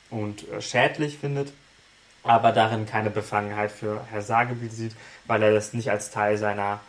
[0.10, 1.54] und äh, schädlich findet,
[2.24, 4.96] aber darin keine Befangenheit für Herr Sagebiel sieht,
[5.28, 6.80] weil er das nicht als Teil seiner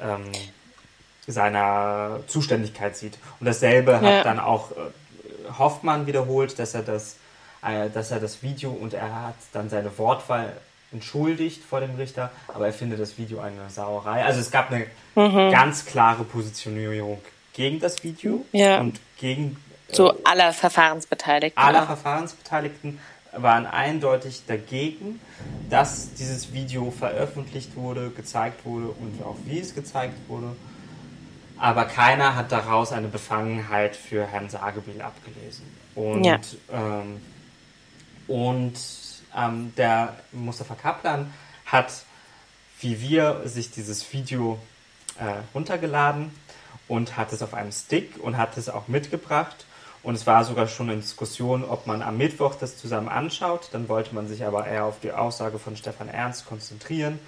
[0.00, 0.32] ähm,
[1.28, 3.16] seiner Zuständigkeit sieht.
[3.38, 4.02] Und dasselbe ja.
[4.02, 4.72] hat dann auch
[5.58, 7.16] Hoffmann wiederholt, dass er das,
[7.62, 10.52] äh, dass er das Video und er hat dann seine Wortwahl
[10.92, 14.24] entschuldigt vor dem Richter, aber er findet das Video eine Sauerei.
[14.24, 15.50] Also es gab eine mhm.
[15.50, 17.20] ganz klare Positionierung
[17.52, 18.80] gegen das Video ja.
[18.80, 19.56] und gegen
[19.88, 21.62] äh, so aller Verfahrensbeteiligten.
[21.62, 22.98] Aller Verfahrensbeteiligten
[23.32, 25.20] waren eindeutig dagegen,
[25.68, 30.56] dass dieses Video veröffentlicht wurde, gezeigt wurde und auch wie es gezeigt wurde
[31.60, 35.66] aber keiner hat daraus eine Befangenheit für Herrn Sagebiel abgelesen.
[35.94, 36.40] Und, ja.
[36.72, 37.20] ähm,
[38.26, 38.72] und
[39.36, 41.30] ähm, der Mustafa Kaplan
[41.66, 41.92] hat,
[42.80, 44.58] wie wir, sich dieses Video
[45.18, 46.30] äh, runtergeladen
[46.88, 49.66] und hat es auf einem Stick und hat es auch mitgebracht.
[50.02, 53.68] Und es war sogar schon eine Diskussion, ob man am Mittwoch das zusammen anschaut.
[53.72, 57.18] Dann wollte man sich aber eher auf die Aussage von Stefan Ernst konzentrieren,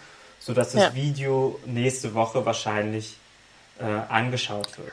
[0.40, 0.94] sodass das ja.
[0.94, 3.18] Video nächste Woche wahrscheinlich
[3.82, 4.92] äh, angeschaut wird.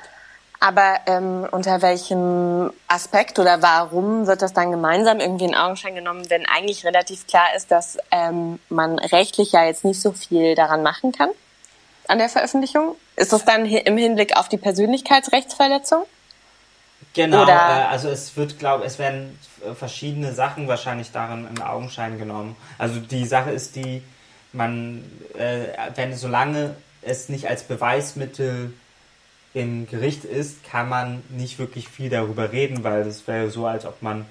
[0.61, 6.29] Aber ähm, unter welchem Aspekt oder warum wird das dann gemeinsam irgendwie in Augenschein genommen,
[6.29, 10.83] wenn eigentlich relativ klar ist, dass ähm, man rechtlich ja jetzt nicht so viel daran
[10.83, 11.29] machen kann
[12.09, 12.95] an der Veröffentlichung?
[13.15, 16.03] Ist das dann im Hinblick auf die Persönlichkeitsrechtsverletzung?
[17.13, 19.39] Genau, äh, also es wird, glaube es werden
[19.75, 22.57] verschiedene Sachen wahrscheinlich daran in Augenschein genommen.
[22.77, 24.03] Also die Sache ist die,
[24.51, 25.03] man,
[25.37, 28.73] äh, wenn solange es nicht als Beweismittel
[29.53, 33.85] im Gericht ist, kann man nicht wirklich viel darüber reden, weil das wäre so, als
[33.85, 34.25] ob man,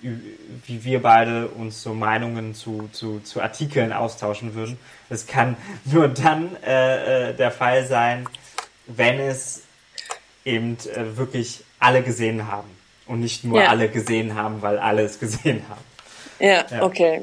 [0.00, 4.78] wie wir beide, uns so Meinungen zu, zu, zu Artikeln austauschen würden.
[5.08, 8.28] Das kann nur dann äh, äh, der Fall sein,
[8.86, 9.62] wenn es
[10.44, 12.70] eben äh, wirklich alle gesehen haben
[13.06, 13.68] und nicht nur ja.
[13.68, 15.84] alle gesehen haben, weil alle es gesehen haben.
[16.38, 16.82] Ja, ja.
[16.82, 17.22] okay.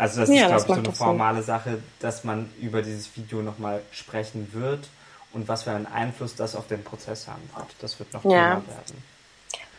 [0.00, 1.44] Also das ja, ist, glaube ich, so eine formale Sinn.
[1.44, 4.88] Sache, dass man über dieses Video nochmal sprechen wird
[5.34, 7.68] und was für einen Einfluss das auf den Prozess haben wird.
[7.80, 8.30] Das wird noch ja.
[8.30, 9.04] Thema werden.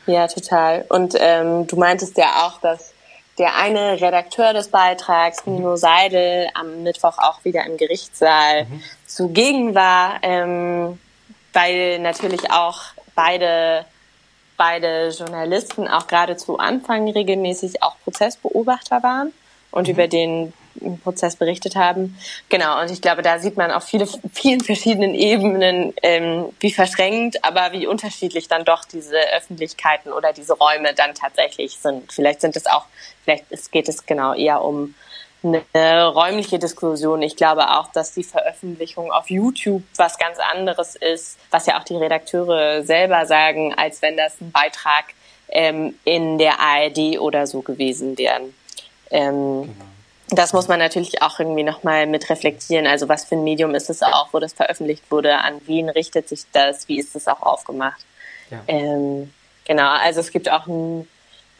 [0.05, 0.85] Ja, total.
[0.89, 2.93] Und ähm, du meintest ja auch, dass
[3.39, 5.55] der eine Redakteur des Beitrags, mhm.
[5.55, 8.83] Nino Seidel, am Mittwoch auch wieder im Gerichtssaal mhm.
[9.07, 10.99] zugegen war, ähm,
[11.53, 12.79] weil natürlich auch
[13.15, 13.85] beide
[14.55, 19.33] beide Journalisten auch gerade zu Anfang regelmäßig auch Prozessbeobachter waren
[19.71, 19.93] und mhm.
[19.93, 20.53] über den
[21.03, 22.17] Prozess berichtet haben.
[22.49, 27.43] Genau, und ich glaube, da sieht man auf viele, vielen verschiedenen Ebenen, ähm, wie verschränkt,
[27.43, 32.11] aber wie unterschiedlich dann doch diese Öffentlichkeiten oder diese Räume dann tatsächlich sind.
[32.11, 32.85] Vielleicht sind es auch,
[33.23, 34.95] vielleicht geht es genau eher um
[35.43, 37.21] eine räumliche Diskussion.
[37.21, 41.83] Ich glaube auch, dass die Veröffentlichung auf YouTube was ganz anderes ist, was ja auch
[41.83, 45.05] die Redakteure selber sagen, als wenn das ein Beitrag
[45.49, 48.41] ähm, in der ARD oder so gewesen wäre.
[49.11, 49.73] Ähm, genau.
[50.33, 52.87] Das muss man natürlich auch irgendwie nochmal mit reflektieren.
[52.87, 56.29] Also was für ein Medium ist es auch, wo das veröffentlicht wurde, an wen richtet
[56.29, 57.99] sich das, wie ist es auch aufgemacht.
[58.49, 58.61] Ja.
[58.67, 59.33] Ähm,
[59.65, 61.07] genau, also es gibt auch einen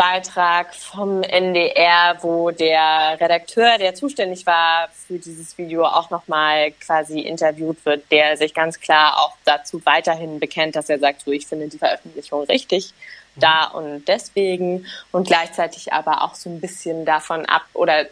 [0.02, 7.20] Beitrag vom NDR, wo der Redakteur, der zuständig war für dieses Video, auch nochmal quasi
[7.20, 11.46] interviewt wird, der sich ganz klar auch dazu weiterhin bekennt, dass er sagt, so ich
[11.46, 12.96] finde die Veröffentlichung richtig
[13.36, 18.06] da und deswegen und gleichzeitig aber auch so ein bisschen davon ab oder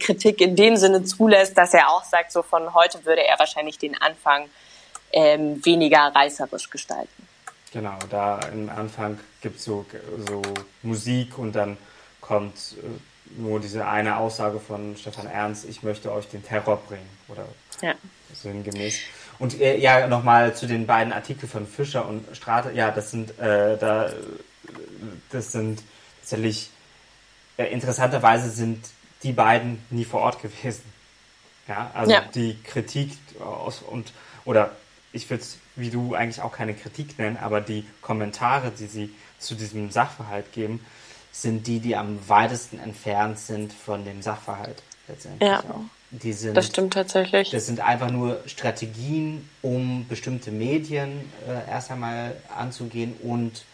[0.00, 3.78] Kritik in dem Sinne zulässt, dass er auch sagt, so von heute würde er wahrscheinlich
[3.78, 4.50] den Anfang
[5.12, 7.28] ähm, weniger reißerisch gestalten.
[7.72, 9.84] Genau, da im Anfang gibt es so,
[10.26, 10.42] so
[10.82, 11.76] Musik und dann
[12.20, 17.08] kommt äh, nur diese eine Aussage von Stefan Ernst, ich möchte euch den Terror bringen
[17.28, 17.46] oder
[17.82, 17.94] ja.
[18.32, 19.00] sinngemäß.
[19.38, 23.38] Und äh, ja, nochmal zu den beiden Artikeln von Fischer und Strate, ja, das sind
[23.38, 24.10] äh, da
[25.30, 25.82] das sind
[26.20, 26.70] tatsächlich,
[27.56, 28.84] äh, interessanterweise sind
[29.22, 30.84] die beiden nie vor Ort gewesen.
[31.66, 32.22] Ja, also ja.
[32.34, 34.12] die Kritik aus und,
[34.44, 34.72] oder
[35.12, 39.10] ich würde es wie du eigentlich auch keine Kritik nennen, aber die Kommentare, die sie
[39.38, 40.84] zu diesem Sachverhalt geben,
[41.32, 45.60] sind die, die am weitesten entfernt sind von dem Sachverhalt letztendlich ja.
[45.60, 45.80] auch.
[46.10, 47.50] Die sind, das stimmt tatsächlich.
[47.50, 53.64] Das sind einfach nur Strategien, um bestimmte Medien äh, erst einmal anzugehen und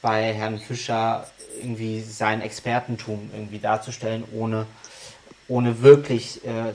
[0.00, 1.26] bei Herrn Fischer
[1.60, 4.66] irgendwie sein Expertentum irgendwie darzustellen, ohne
[5.48, 6.72] ohne wirklich, äh,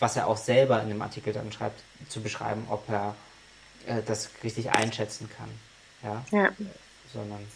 [0.00, 3.14] was er auch selber in dem Artikel dann schreibt, zu beschreiben, ob er
[3.88, 5.50] äh, das richtig einschätzen kann.
[6.02, 6.24] Ja.
[6.30, 6.50] ja.
[7.12, 7.46] Sondern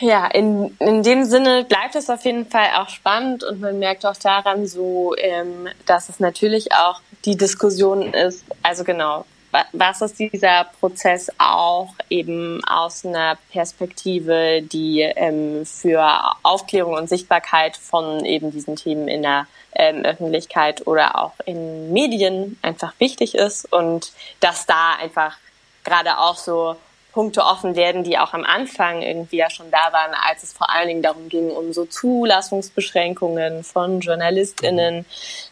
[0.00, 4.06] ja, in, in dem Sinne bleibt es auf jeden Fall auch spannend und man merkt
[4.06, 9.24] auch daran so, ähm, dass es natürlich auch die Diskussion ist, also genau,
[9.72, 17.76] was ist dieser Prozess auch eben aus einer Perspektive, die ähm, für Aufklärung und Sichtbarkeit
[17.76, 23.72] von eben diesen Themen in der ähm, Öffentlichkeit oder auch in Medien einfach wichtig ist
[23.72, 25.36] und dass da einfach
[25.84, 26.76] gerade auch so
[27.18, 30.70] Punkte offen werden, die auch am Anfang irgendwie ja schon da waren, als es vor
[30.70, 35.04] allen Dingen darum ging, um so Zulassungsbeschränkungen von JournalistInnen,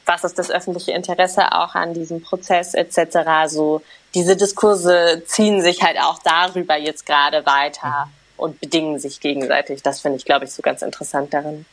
[0.04, 3.48] was ist das öffentliche Interesse auch an diesem Prozess etc.
[3.48, 3.82] So
[4.14, 9.82] diese Diskurse ziehen sich halt auch darüber jetzt gerade weiter und bedingen sich gegenseitig.
[9.82, 11.66] Das finde ich, glaube ich, so ganz interessant darin.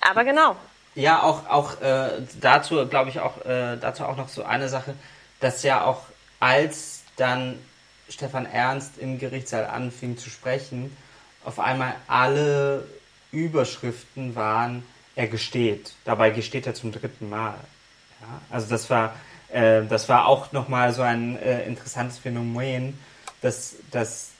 [0.00, 0.54] Aber genau.
[0.94, 4.94] Ja, auch, auch äh, dazu, glaube ich, auch äh, dazu auch noch so eine Sache,
[5.40, 6.02] dass ja auch
[6.38, 7.58] als dann
[8.08, 10.96] Stefan Ernst im Gerichtssaal anfing zu sprechen,
[11.44, 12.86] auf einmal alle
[13.32, 14.82] Überschriften waren,
[15.16, 15.94] er gesteht.
[16.04, 17.54] Dabei gesteht er zum dritten Mal.
[18.20, 18.40] Ja?
[18.50, 19.14] Also das war,
[19.50, 22.98] äh, das war auch nochmal so ein äh, interessantes Phänomen,
[23.40, 24.30] dass, dass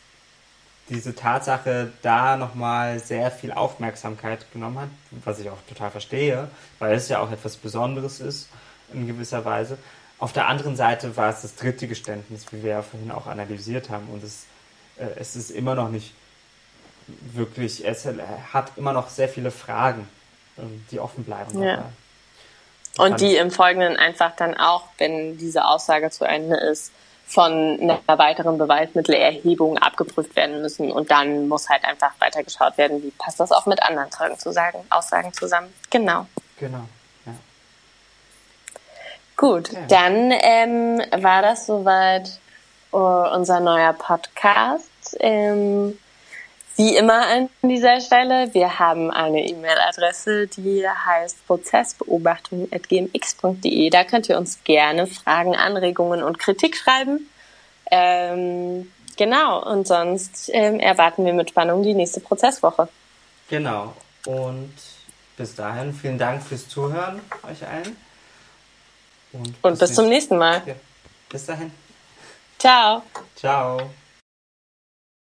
[0.89, 4.89] diese Tatsache da nochmal sehr viel Aufmerksamkeit genommen hat,
[5.25, 6.49] was ich auch total verstehe,
[6.79, 8.49] weil es ja auch etwas Besonderes ist
[8.93, 9.79] in gewisser Weise.
[10.19, 13.89] Auf der anderen Seite war es das dritte Geständnis, wie wir ja vorhin auch analysiert
[13.91, 14.09] haben.
[14.09, 14.47] Und es,
[14.97, 16.13] äh, es ist immer noch nicht
[17.33, 18.07] wirklich, es
[18.53, 20.09] hat immer noch sehr viele Fragen,
[20.59, 21.63] ähm, die offen bleiben.
[21.63, 21.85] Ja.
[22.99, 26.91] Und die im Folgenden einfach dann auch, wenn diese Aussage zu Ende ist,
[27.27, 30.91] von einer weiteren Beweismittelerhebung abgeprüft werden müssen.
[30.91, 34.51] Und dann muss halt einfach weitergeschaut werden, wie passt das auch mit anderen Zeugen zu
[34.51, 35.73] sagen, Aussagen zusammen.
[35.91, 36.27] Genau.
[36.59, 36.89] Genau.
[39.39, 39.85] Gut, okay.
[39.89, 42.41] dann ähm, war das soweit
[42.93, 45.17] uh, unser neuer Podcast.
[45.21, 45.97] Ähm,
[46.75, 53.91] wie immer an dieser Stelle, wir haben eine E-Mail-Adresse, die heißt prozessbeobachtung.gmx.de.
[53.91, 57.31] Da könnt ihr uns gerne Fragen, Anregungen und Kritik schreiben.
[57.93, 62.89] Ähm, genau, und sonst ähm, erwarten wir mit Spannung die nächste Prozesswoche.
[63.49, 63.95] Genau,
[64.27, 64.75] und
[65.37, 68.08] bis dahin vielen Dank fürs Zuhören euch allen.
[69.33, 70.63] Und, Und bis, bis zum nächsten Mal.
[70.67, 70.75] Ja.
[71.29, 71.71] Bis dahin.
[72.59, 73.03] Ciao.
[73.37, 73.91] Ciao.